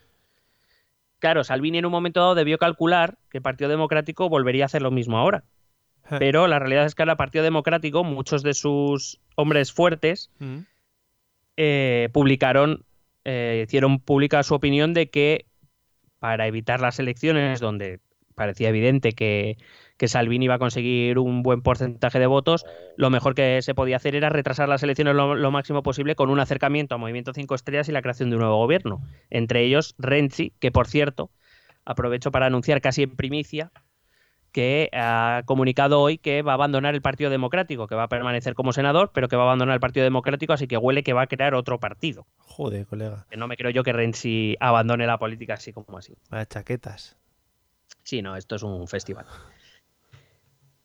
[1.19, 4.81] Claro, Salvini en un momento dado debió calcular que el Partido Democrático volvería a hacer
[4.81, 5.43] lo mismo ahora.
[6.19, 10.59] Pero la realidad es que ahora el Partido Democrático, muchos de sus hombres fuertes, mm.
[11.63, 12.85] Eh, publicaron,
[13.23, 15.45] eh, hicieron pública su opinión de que
[16.17, 17.99] para evitar las elecciones donde
[18.33, 19.57] parecía evidente que,
[19.95, 22.65] que Salvini iba a conseguir un buen porcentaje de votos,
[22.97, 26.31] lo mejor que se podía hacer era retrasar las elecciones lo, lo, máximo posible con
[26.31, 29.03] un acercamiento a Movimiento 5 Estrellas y la creación de un nuevo gobierno.
[29.29, 31.29] Entre ellos, Renzi, que por cierto,
[31.85, 33.71] aprovecho para anunciar casi en primicia
[34.51, 38.53] que ha comunicado hoy que va a abandonar el Partido Democrático, que va a permanecer
[38.53, 41.21] como senador, pero que va a abandonar el Partido Democrático, así que huele que va
[41.23, 42.27] a crear otro partido.
[42.39, 43.25] Joder, colega.
[43.29, 46.13] Que no me creo yo que Renzi abandone la política así como así.
[46.49, 47.17] Chaquetas.
[48.03, 49.25] Sí, no, esto es un festival.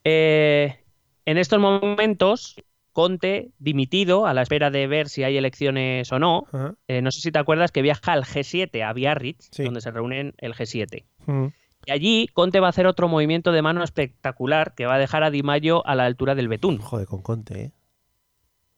[0.05, 0.77] Eh,
[1.25, 2.57] en estos momentos,
[2.93, 6.45] Conte, dimitido, a la espera de ver si hay elecciones o no,
[6.89, 9.65] eh, no sé si te acuerdas que viaja al G7, a Biarritz, Sí.
[9.65, 11.05] donde se reúnen el G7.
[11.27, 11.47] Mm.
[11.87, 15.23] Y allí Conte va a hacer otro movimiento de mano espectacular que va a dejar
[15.23, 17.73] a Di Maio a la altura del Betún, Joder, con Conte, ¿eh?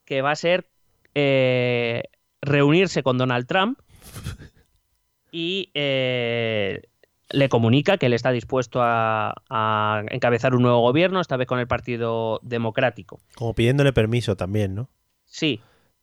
[0.04, 0.68] que va a ser
[1.14, 2.02] eh,
[2.42, 3.78] reunirse con Donald Trump
[5.32, 6.82] y eh,
[7.30, 11.60] le comunica que él está dispuesto a, a encabezar un nuevo gobierno, esta vez con
[11.60, 13.20] el Partido Democrático.
[13.36, 14.90] Como pidiéndole permiso también, ¿no?
[15.24, 15.62] Sí,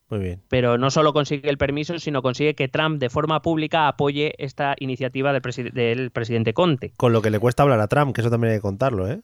[0.09, 0.41] Muy bien.
[0.49, 4.75] pero no solo consigue el permiso, sino consigue que Trump de forma pública apoye esta
[4.79, 6.93] iniciativa del, presi- del presidente Conte.
[6.97, 9.21] Con lo que le cuesta hablar a Trump, que eso también hay que contarlo, ¿eh?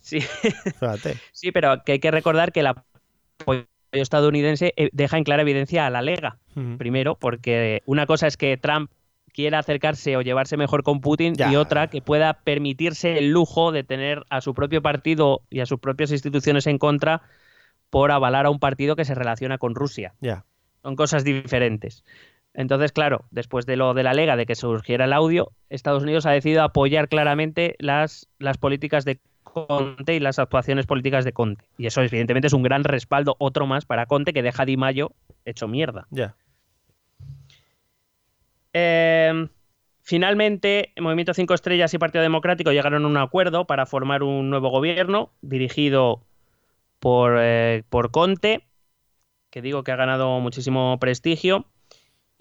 [0.00, 0.20] Sí,
[0.80, 1.16] Fíjate.
[1.32, 5.86] sí, pero que hay que recordar que el apoyo estadounidense eh, deja en clara evidencia
[5.86, 6.38] a la Lega.
[6.76, 8.90] Primero, porque una cosa es que Trump
[9.32, 11.52] quiera acercarse o llevarse mejor con Putin Ya.
[11.52, 15.66] y otra que pueda permitirse el lujo de tener a su propio partido y a
[15.66, 17.22] sus propias instituciones en contra
[17.90, 20.14] por avalar a un partido que se relaciona con Rusia.
[20.20, 20.44] Ya.
[20.82, 22.04] Son cosas diferentes.
[22.54, 26.26] Entonces, claro, después de lo de la Lega, de que surgiera el audio, Estados Unidos
[26.26, 31.64] ha decidido apoyar claramente las, las políticas de Conte y las actuaciones políticas de Conte.
[31.76, 34.76] Y eso, evidentemente, es un gran respaldo, otro más para Conte, que deja a Di
[34.76, 35.12] Maio
[35.44, 36.06] hecho mierda.
[36.10, 36.34] Ya.
[38.72, 39.48] Eh,
[40.02, 44.70] finalmente, Movimiento 5 Estrellas y Partido Democrático llegaron a un acuerdo para formar un nuevo
[44.70, 46.22] gobierno dirigido
[46.98, 48.66] por, eh, por Conte,
[49.50, 51.66] que digo que ha ganado muchísimo prestigio,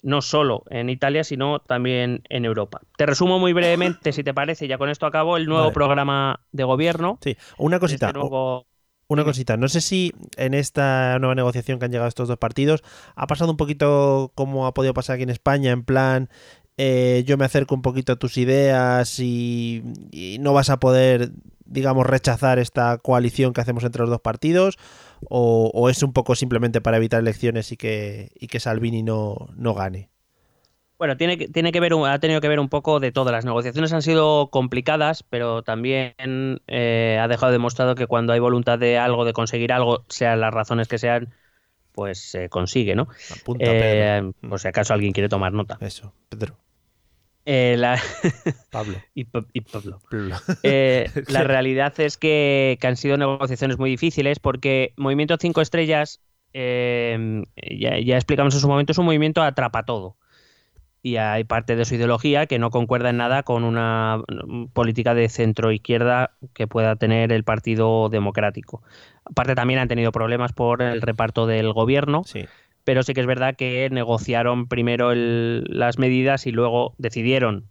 [0.04, 2.82] no solo en Italia, sino también en Europa.
[2.98, 5.74] Te resumo muy brevemente, si te parece, ya con esto acabo, el nuevo Vale.
[5.74, 7.18] programa de gobierno.
[7.24, 7.36] Sí.
[7.58, 8.08] Una cosita.
[8.08, 8.68] este nuevo-
[9.10, 12.84] Una cosita, no sé si en esta nueva negociación que han llegado estos dos partidos
[13.16, 16.30] ha pasado un poquito como ha podido pasar aquí en España, en plan,
[16.76, 19.82] eh, yo me acerco un poquito a tus ideas y,
[20.12, 21.32] y no vas a poder,
[21.68, 24.78] digamos, rechazar esta coalición que hacemos entre los dos partidos,
[25.30, 29.48] o, o es un poco simplemente para evitar elecciones y que, y que Salvini no,
[29.56, 30.10] no gane.
[31.00, 33.32] Bueno, tiene tiene que ver, ha tenido que ver un poco de todo.
[33.32, 36.16] Las negociaciones han sido complicadas, pero también
[36.68, 40.52] eh, ha dejado demostrado que cuando hay voluntad de algo, de conseguir algo, sean las
[40.52, 41.32] razones que sean,
[41.92, 43.08] pues se consigue, ¿no?
[43.30, 44.50] Apunta, Eh, Pedro.
[44.50, 45.78] por si acaso alguien quiere tomar nota.
[45.80, 46.58] Eso, Pedro,
[47.50, 47.98] Eh, la-
[48.72, 48.98] Pablo.
[49.16, 50.02] y, Pa- y Pablo.
[50.64, 56.20] Eh, la realidad es que, que han sido negociaciones muy difíciles porque Movimiento 5 Estrellas,
[56.52, 57.44] eh,
[57.80, 60.18] ya, ya explicamos en su momento, es un movimiento atrapa todo.
[61.02, 64.22] Y hay parte de su ideología que no concuerda en nada con una
[64.74, 68.84] política de centro izquierda que pueda tener el Partido Democrático.
[69.24, 72.46] Aparte también han tenido problemas por el reparto del gobierno Sí,
[72.88, 77.70] pero sí que es verdad que negociaron primero el- las medidas y luego decidieron,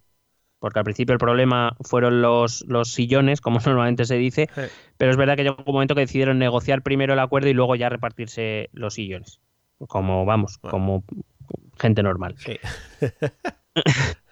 [0.61, 4.51] porque al principio el problema fueron los, los sillones, como normalmente se dice,
[4.99, 7.77] pero es verdad que llegó un momento que decidieron negociar primero el acuerdo y luego
[7.77, 9.41] ya repartirse los sillones,
[9.89, 10.73] como vamos, Bueno.
[10.73, 11.05] como
[11.79, 12.37] gente normal.
[12.37, 12.59] sí.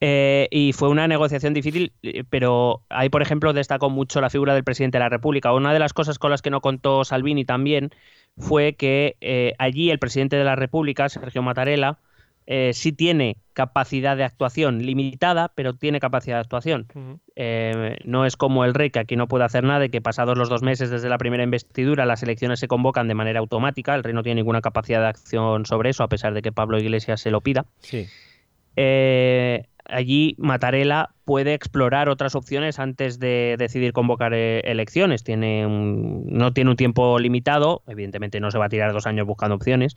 [0.00, 4.54] Eh, y fue una negociación difícil, eh, pero ahí, por ejemplo, destacó mucho la figura
[4.54, 5.52] del presidente de la República.
[5.52, 7.90] Una de las cosas con las que no contó Salvini también
[8.38, 11.98] fue que eh, allí el presidente de la República, Sergio Mattarella,
[12.50, 16.86] eh, sí tiene capacidad de actuación limitada, pero tiene capacidad de actuación.
[17.36, 20.38] Eh, no es como el rey, que aquí no puede hacer nada y que pasados
[20.38, 23.94] los dos meses desde la primera investidura las elecciones se convocan de manera automática.
[23.94, 26.78] El rey no tiene ninguna capacidad de acción sobre eso, a pesar de que Pablo
[26.78, 27.66] Iglesias se lo pida.
[27.80, 28.06] Sí.
[28.76, 35.24] Eh, allí Mattarella puede explorar otras opciones antes de decidir convocar eh, elecciones.
[35.24, 39.26] Tiene un- no tiene un tiempo limitado, evidentemente no se va a tirar dos años
[39.26, 39.96] buscando opciones,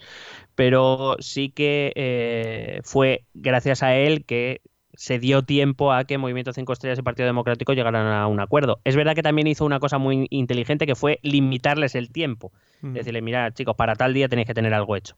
[0.55, 4.61] pero sí que eh, fue gracias a él que
[4.93, 8.81] se dio tiempo a que Movimiento 5 Estrellas y Partido Democrático llegaran a un acuerdo.
[8.83, 12.51] Es verdad que también hizo una cosa muy inteligente que fue limitarles el tiempo.
[12.81, 12.93] Mm.
[12.93, 15.15] Decirle, mira, chicos, para tal día tenéis que tener algo hecho.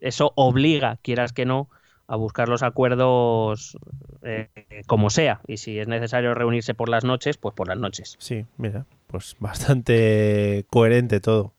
[0.00, 1.70] Eso obliga, quieras que no,
[2.08, 3.76] a buscar los acuerdos
[4.22, 4.48] eh,
[4.86, 5.40] como sea.
[5.46, 8.16] Y si es necesario reunirse por las noches, pues por las noches.
[8.18, 11.52] Sí, mira, pues bastante coherente todo.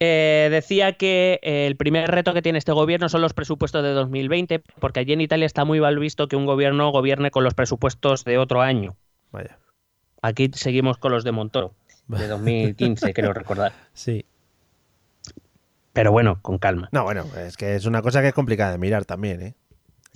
[0.00, 3.90] Eh, decía que eh, el primer reto que tiene este gobierno son los presupuestos de
[3.90, 7.54] 2020, porque allí en Italia está muy mal visto que un gobierno gobierne con los
[7.54, 8.96] presupuestos de otro año.
[9.30, 9.58] Vaya.
[10.20, 11.74] Aquí seguimos con los de Montoro,
[12.08, 13.72] de 2015, creo recordar.
[13.92, 14.24] Sí.
[15.94, 16.90] Pero bueno, con calma.
[16.92, 19.54] No, bueno, es que es una cosa que es complicada de mirar también, ¿eh?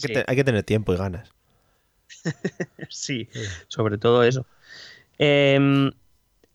[0.03, 1.33] Hay, que, te- hay que tener tiempo y ganas.
[2.91, 3.29] Sí,
[3.68, 4.47] sobre todo eso.
[5.18, 5.91] Eh,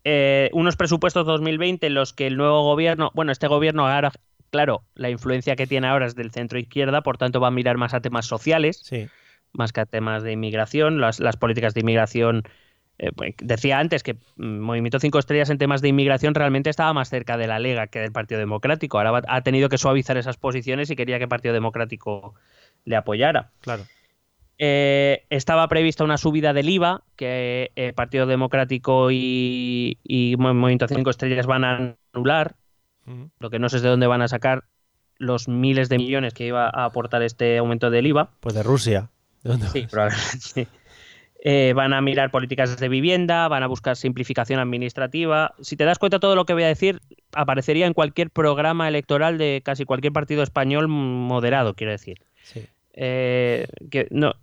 [0.04, 4.12] eh, unos presupuestos 2020 en los que el nuevo gobierno, bueno, este gobierno ahora,
[4.52, 7.78] claro, la influencia que tiene ahora es del centro izquierda, por tanto va a mirar
[7.78, 9.08] más a temas sociales, Sí.
[9.54, 11.00] más que a temas de inmigración.
[11.00, 12.44] Las, las políticas de inmigración,
[13.06, 16.94] eh, pues, decía antes que mm, Movimiento 5 Estrellas en temas de inmigración realmente estaba
[16.94, 18.98] más cerca de la Lega que del Partido Democrático.
[18.98, 22.36] Ahora va- ha tenido que suavizar esas posiciones y quería que el Partido Democrático
[22.86, 23.52] le apoyara.
[23.62, 23.84] Claro.
[24.60, 30.88] Eh, estaba prevista una subida del IVA que el Partido Democrático y, y Mo- Movimiento
[30.88, 32.56] 5 Estrellas van a anular.
[33.40, 34.64] Lo que no sé es de dónde van a sacar
[35.18, 38.30] los miles de millones que iba a aportar este aumento del IVA.
[38.40, 39.10] Pues de Rusia.
[39.44, 40.68] ¿De dónde Sí, probablemente sí.
[41.46, 45.54] Eh, van a mirar políticas de vivienda, van a buscar simplificación administrativa.
[45.60, 47.02] Si te das cuenta, todo lo que voy a decir
[47.34, 52.22] aparecería en cualquier programa electoral de casi cualquier partido español moderado, quiero decir.
[52.44, 52.66] Sí.
[52.94, 54.36] Eh, que no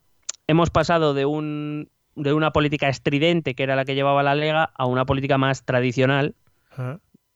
[0.47, 4.65] hemos pasado de un de una política estridente que era la que llevaba la Lega
[4.75, 6.35] a una política más tradicional.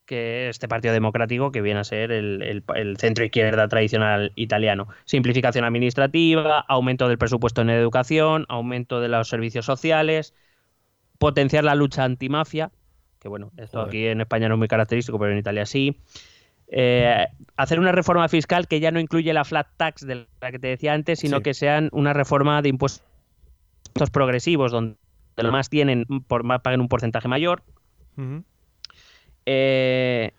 [0.06, 4.88] Que este Partido Democrático que viene a ser el, el- el centro izquierda tradicional italiano.
[5.04, 10.34] Simplificación administrativa, aumento del presupuesto en educación, aumento de los servicios sociales,
[11.18, 12.70] potenciar la lucha antimafia,
[13.20, 13.88] que bueno, esto Joder.
[13.88, 15.98] aquí en España no es muy característico, pero en Italia sí.
[16.68, 17.26] Eh,
[17.56, 20.68] hacer una reforma fiscal que ya no incluye la flat tax de la que te
[20.68, 21.42] decía antes, sino Sí.
[21.42, 23.02] que sean una reforma de impuestos
[24.12, 24.96] progresivos, donde
[25.36, 27.62] los más tienen por, paguen un porcentaje mayor.
[29.46, 30.32] Eh,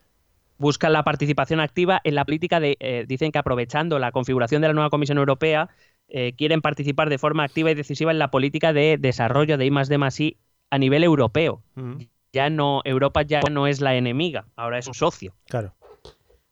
[0.58, 4.70] buscan la participación activa en la política de, eh, dicen que aprovechando la configuración de
[4.70, 5.70] la nueva Comisión Europea,
[6.08, 9.72] eh, quieren participar de forma activa y decisiva en la política de desarrollo de I
[9.72, 10.38] más D más I
[10.70, 11.62] a nivel europeo.
[11.76, 12.06] Ujú.
[12.32, 15.34] Ya no, Europa ya no es la enemiga, ahora es un socio.
[15.47, 15.74] Claro.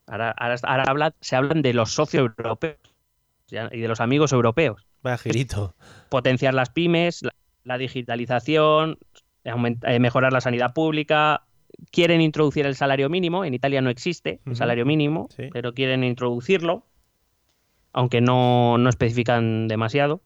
[0.07, 2.77] Ahora, ahora, ahora habla- se hablan de los socios europeos
[3.47, 4.85] ya- y de los amigos europeos.
[5.01, 5.75] Vaya girito.
[6.09, 7.33] Potenciar las pymes, la,
[7.63, 8.97] la digitalización,
[9.43, 11.43] eh, mejorar la sanidad pública.
[11.91, 13.45] Quieren introducir el salario mínimo.
[13.45, 15.49] En Italia no existe el salario mínimo, Sí.
[15.51, 16.85] pero quieren introducirlo,
[17.91, 20.21] aunque no, no especifican demasiado.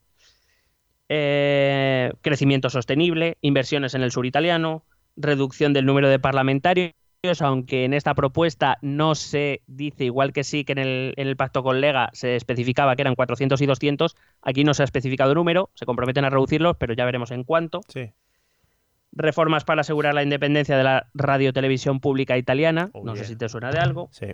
[1.09, 4.83] Eh, crecimiento sostenible, inversiones en el sur italiano,
[5.15, 6.93] reducción del número de parlamentarios,
[7.41, 11.35] aunque en esta propuesta no se dice, igual que sí que en el, en el
[11.37, 15.33] pacto con Lega se especificaba que eran 400 y 200, aquí no se ha especificado
[15.33, 17.81] número, se comprometen a reducirlos, pero ya veremos en cuánto.
[17.87, 18.11] Sí.
[19.17, 23.49] Reformas para asegurar la independencia de la radiotelevisión pública italiana, Oh, no sé si te
[23.49, 24.09] suena de algo.
[24.11, 24.27] Sí.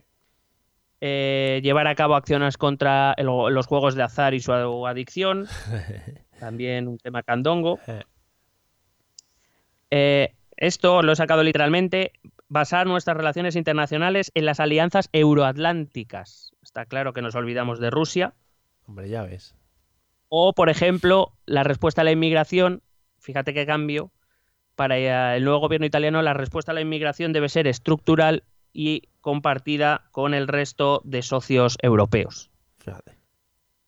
[1.02, 4.52] Eh, llevar a cabo acciones contra el- los juegos de azar y su
[4.88, 5.48] adicción,
[6.40, 7.80] también un tema candongo.
[7.88, 8.04] Eh.
[9.92, 12.14] Eh, esto lo he sacado literalmente,
[12.48, 16.52] basar nuestras relaciones internacionales en las alianzas euroatlánticas.
[16.62, 18.34] Está claro que nos olvidamos de Rusia.
[18.88, 19.56] Hombre, ya ves.
[20.30, 22.82] O, por ejemplo, la respuesta a la inmigración,
[23.20, 24.12] fíjate qué cambio,
[24.76, 28.44] para eh, el nuevo gobierno italiano la respuesta a la inmigración debe ser estructural
[28.74, 32.50] y compartida con el resto de socios europeos.
[32.80, 33.18] Fíjate.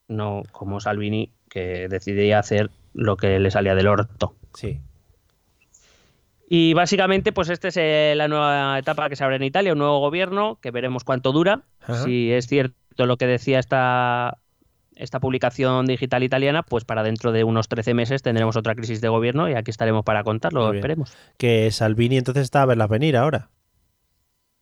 [0.08, 4.36] No como Salvini, que decidía hacer lo que le salía del orto.
[4.54, 4.80] Sí.
[6.48, 9.80] Y básicamente, pues esta es eh, la nueva etapa que se abre en Italia, un
[9.80, 11.64] nuevo gobierno, que veremos cuánto dura.
[11.82, 12.04] Ajá.
[12.04, 14.38] Si es cierto lo que decía esta,
[14.96, 19.10] esta publicación digital italiana, pues para dentro de unos 13 meses tendremos otra crisis de
[19.10, 21.16] gobierno y aquí estaremos para contarlo, esperemos.
[21.38, 23.50] Que Salvini entonces está a verlas venir ahora.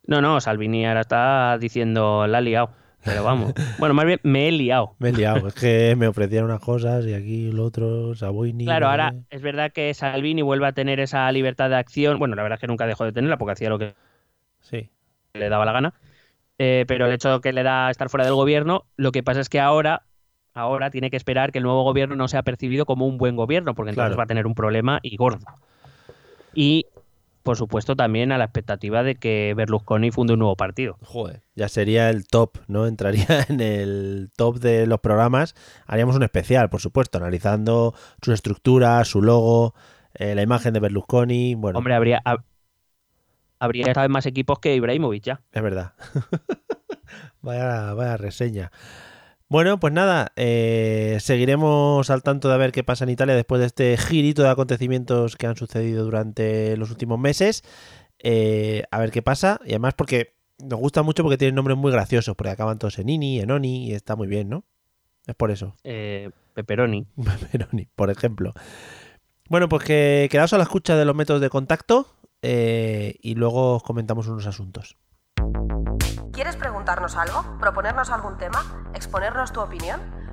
[0.06, 2.72] No, no, Salvini ahora está diciendo, la ha liado.
[3.06, 3.54] Pero vamos.
[3.80, 4.96] Bueno, más bien me he liado.
[5.00, 5.48] Me he liado.
[5.50, 8.64] es que me ofrecían unas cosas y aquí lo otro, Saboini.
[8.66, 12.18] Claro, ahora es verdad que Salvini vuelve a tener esa libertad de acción.
[12.18, 13.94] Bueno, la verdad es que nunca dejó de tenerla porque hacía lo que
[14.62, 14.90] Sí.
[15.34, 15.94] le daba la gana.
[16.60, 19.50] Eh, pero el hecho que le da estar fuera del gobierno, lo que pasa es
[19.50, 20.04] que ahora,
[20.54, 23.74] ahora tiene que esperar que el nuevo gobierno no sea percibido como un buen gobierno,
[23.76, 24.18] porque entonces Claro.
[24.18, 25.46] va a tener un problema y gordo.
[26.54, 26.86] Y,
[27.42, 30.98] por supuesto, también a la expectativa de que Berlusconi funde un nuevo partido.
[31.04, 31.42] Joder.
[31.56, 32.86] Ya sería el top, ¿no?
[32.88, 35.56] Entraría en el top de los programas.
[35.88, 39.74] Haríamos un especial, por supuesto, analizando su estructura, su logo,
[40.14, 41.56] eh, la imagen de Berlusconi.
[41.56, 42.44] Bueno, Hombre, habría, hab-
[43.60, 45.42] habría vez más equipos que Ibrahimovic ya.
[45.52, 45.94] es verdad.
[47.42, 48.72] vaya, vaya reseña.
[49.54, 53.60] Bueno, pues nada, eh, seguiremos al tanto de a ver qué pasa en Italia después
[53.60, 57.64] de este girito de acontecimientos que han sucedido durante los últimos meses.
[58.18, 59.60] Eh, a ver qué pasa.
[59.64, 63.10] Y además porque Nos gusta mucho porque tienen nombres muy graciosos, porque acaban todos en
[63.10, 64.66] Ini, en Oni, y está muy bien, ¿no?
[65.28, 65.76] Es por eso.
[65.84, 67.06] Eh, pepperoni.
[67.16, 68.56] Pepperoni, por ejemplo.
[69.50, 72.08] Bueno, pues que quedaos a la escucha de los métodos de contacto
[72.42, 74.98] eh, y luego os comentamos unos asuntos.
[76.32, 77.44] ¿Quieres preguntarnos algo?
[77.60, 78.64] ¿Proponernos algún tema?
[78.94, 80.02] ¿Exponernos tu opinión?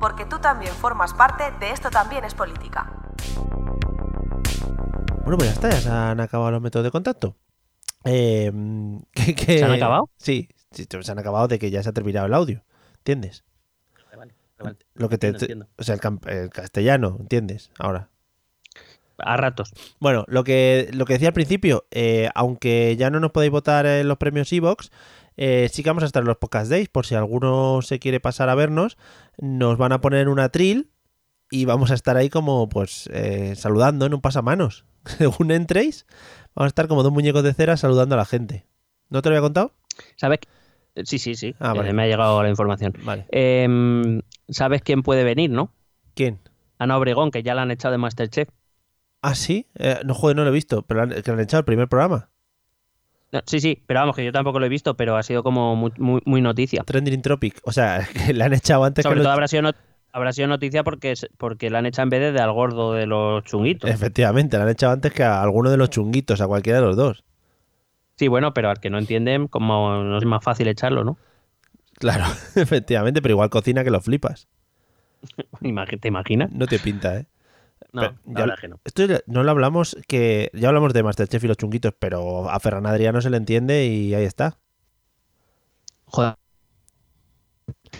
[0.00, 2.90] porque tú también formas parte de Esto también es política.
[5.22, 7.36] Bueno, pues ya está, ya se han acabado los métodos de contacto.
[8.04, 8.50] Eh,
[9.12, 10.10] que- que- ¿Se han acabado?
[10.16, 12.64] Sí, sí, se han acabado de que ya se ha terminado el audio.
[12.98, 13.44] ¿Entiendes?
[14.16, 14.76] Vale, vale.
[14.94, 15.68] Lo que te, Entiendo, entiendo.
[15.78, 15.96] O sea,
[16.32, 17.70] el castellano, ¿entiendes?
[17.78, 18.08] Ahora.
[19.22, 19.72] A ratos.
[20.00, 23.84] Bueno, lo que, lo que decía al principio, eh, aunque ya no nos podéis votar
[23.84, 24.90] en los premios Evox,
[25.42, 28.20] eh, sí que vamos a estar en los Podcast Days, por si alguno se quiere
[28.20, 28.98] pasar a vernos,
[29.38, 30.90] nos van a poner una tril
[31.50, 34.84] y vamos a estar ahí como, pues, eh, saludando en un pasamanos.
[35.18, 36.06] Según entréis,
[36.54, 38.66] vamos a estar como dos muñecos de cera saludando a la gente.
[39.08, 39.72] ¿No te lo había contado?
[40.16, 40.40] ¿Sabes?
[40.40, 40.48] qué-
[41.04, 41.54] Sí, sí, sí.
[41.60, 41.90] Ah, vale.
[41.90, 42.92] Eh, me ha llegado la información.
[43.04, 43.24] Vale.
[43.30, 45.72] Em, ¿Sabes quién puede venir, no?
[46.14, 46.40] ¿Quién?
[46.78, 48.48] Ana Obregón, que ya la han echado de Masterchef.
[49.22, 49.66] Ah, sí.
[49.76, 51.88] Eh, no, joder, no lo he visto, pero han- que lo han echado el primer
[51.88, 52.28] programa.
[53.32, 55.76] No, sí, sí, pero vamos, que yo tampoco lo he visto, pero ha sido como
[55.76, 56.82] muy, muy, muy noticia.
[56.82, 57.60] Trending Tropic.
[57.64, 59.76] O sea, que le han echado antes Sobre que todo habrá sido, not-
[60.12, 63.44] habrá sido noticia porque, porque la han echado en vez de, al gordo de los
[63.44, 63.88] chunguitos.
[63.88, 66.96] Efectivamente, le han echado antes que a alguno de los chunguitos, a cualquiera de los
[66.96, 67.24] dos.
[68.16, 71.16] Sí, bueno, pero al que no entienden, como no es más fácil echarlo, ¿no?
[71.94, 72.24] Claro,
[72.56, 74.48] efectivamente, pero igual cocina que lo flipas.
[76.00, 76.50] ¿Te imaginas?
[76.50, 77.26] No te pinta, ¿eh?
[77.92, 78.80] No, Pero la ya- verdad que no.
[78.84, 82.86] Esto no lo hablamos, que ya hablamos de Masterchef y los chunguitos, pero a Ferran
[82.86, 84.58] Adriano se le entiende y ahí está.
[86.04, 86.34] Joder.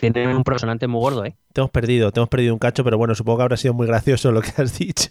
[0.01, 1.37] Tiene un personante muy gordo, ¿eh?
[1.53, 3.87] Te hemos perdido, te hemos perdido un cacho, pero bueno, supongo que habrá sido muy
[3.87, 5.11] gracioso lo que has dicho.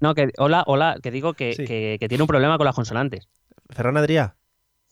[0.00, 1.64] No, que hola, hola, que digo que, Sí.
[1.64, 3.28] que- que tiene un problema con las consonantes.
[3.70, 4.34] Ferran Adrià.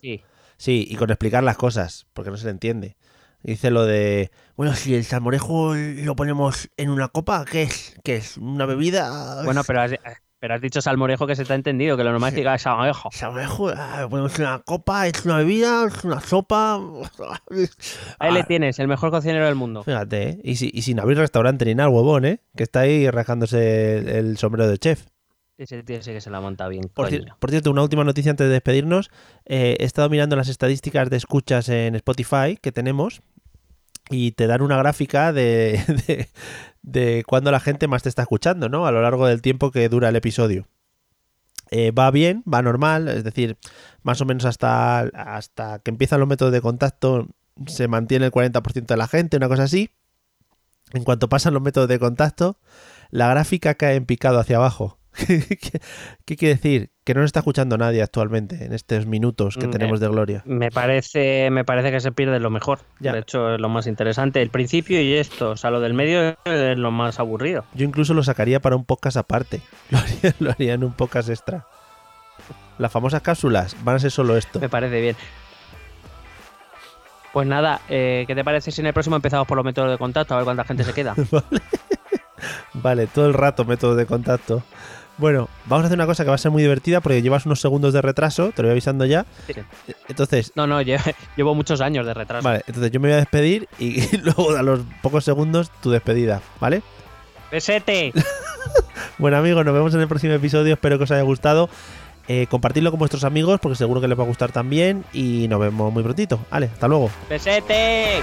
[0.01, 0.23] Sí.
[0.57, 2.97] Sí, y con explicar las cosas, porque no se le entiende.
[3.43, 4.31] Dice lo de,
[4.61, 7.97] bueno, si el salmorejo lo ponemos en una copa, ¿qué es?
[8.05, 8.37] ¿Qué es?
[8.37, 9.43] ¿Una bebida?
[9.43, 9.93] Bueno, pero has,
[10.39, 12.59] pero has dicho salmorejo que se te ha entendido, que lo normal es que diga
[12.59, 13.09] salmorejo.
[13.11, 16.77] Salmorejo, ah, lo ponemos en una copa, es una bebida, es una sopa.
[18.19, 19.83] Ahí le Ah, tienes, el mejor cocinero del mundo.
[19.83, 20.41] Fíjate, ¿eh?
[20.45, 22.41] y, si- y sin abrir restaurante ni nada, el huevón, ¿eh?
[22.55, 25.07] Que está ahí rasgándose el, el sombrero de chef.
[25.57, 26.85] Ese tío sí que se la monta bien.
[26.95, 27.19] Por, coño.
[27.19, 29.11] cier- por cierto, una última noticia antes de despedirnos.
[29.45, 33.21] Eh, he estado mirando las estadísticas de escuchas en Spotify que tenemos
[34.11, 36.29] y te dan una gráfica de,
[36.83, 38.87] de, cuándo la gente más te está escuchando, ¿no?
[38.87, 40.67] A lo largo del tiempo que dura el episodio.
[41.71, 43.57] Eh, va bien, va normal, es decir,
[44.03, 47.29] más o menos hasta, hasta que empiezan los métodos de contacto
[47.67, 49.91] se mantiene el 40% de la gente, una cosa así.
[50.93, 52.59] En cuanto pasan los métodos de contacto,
[53.11, 54.99] la gráfica cae en picado hacia abajo.
[55.27, 56.91] ¿Qué, quiere decir?
[57.05, 60.43] Que no nos está escuchando nadie actualmente en estos minutos que Mm, tenemos de gloria.
[60.47, 62.81] Me parece, me parece que se pierde lo mejor.
[63.01, 63.13] Ya.
[63.13, 64.41] De hecho, es lo más interesante.
[64.41, 65.51] El principio y esto.
[65.51, 67.65] O sea, lo del medio es lo más aburrido.
[67.75, 69.61] Yo incluso lo sacaría para un podcast aparte.
[69.91, 71.67] Lo haría, lo haría en un podcast extra.
[72.79, 74.61] Las famosas cápsulas van a ser solo esto.
[74.61, 75.17] Me parece bien.
[77.33, 79.99] Pues nada, eh, ¿qué te parece si en el próximo empezamos por los métodos de
[79.99, 80.35] contacto?
[80.35, 81.15] A ver cuánta gente se queda.
[82.75, 84.63] Vale, todo el rato métodos de contacto.
[85.21, 87.61] Bueno, vamos a hacer una cosa que va a ser muy divertida porque llevas unos
[87.61, 89.27] segundos de retraso, te lo voy avisando ya.
[89.47, 89.53] Sí.
[90.09, 92.43] Entonces, No, no, lle- llevo muchos años de retraso.
[92.43, 95.91] vale, entonces yo me voy a despedir y, y luego a los pocos segundos tu
[95.91, 96.83] despedida, ¿vale?
[97.53, 98.13] ¡Besete!
[99.19, 101.69] Bueno amigos, nos vemos en el próximo episodio, espero que os haya gustado.
[102.29, 105.61] Eh, compartidlo con vuestros amigos porque seguro que les va a gustar también y nos
[105.61, 106.41] vemos muy prontito.
[106.51, 107.11] Vale, hasta luego.
[107.29, 108.23] ¡Besete!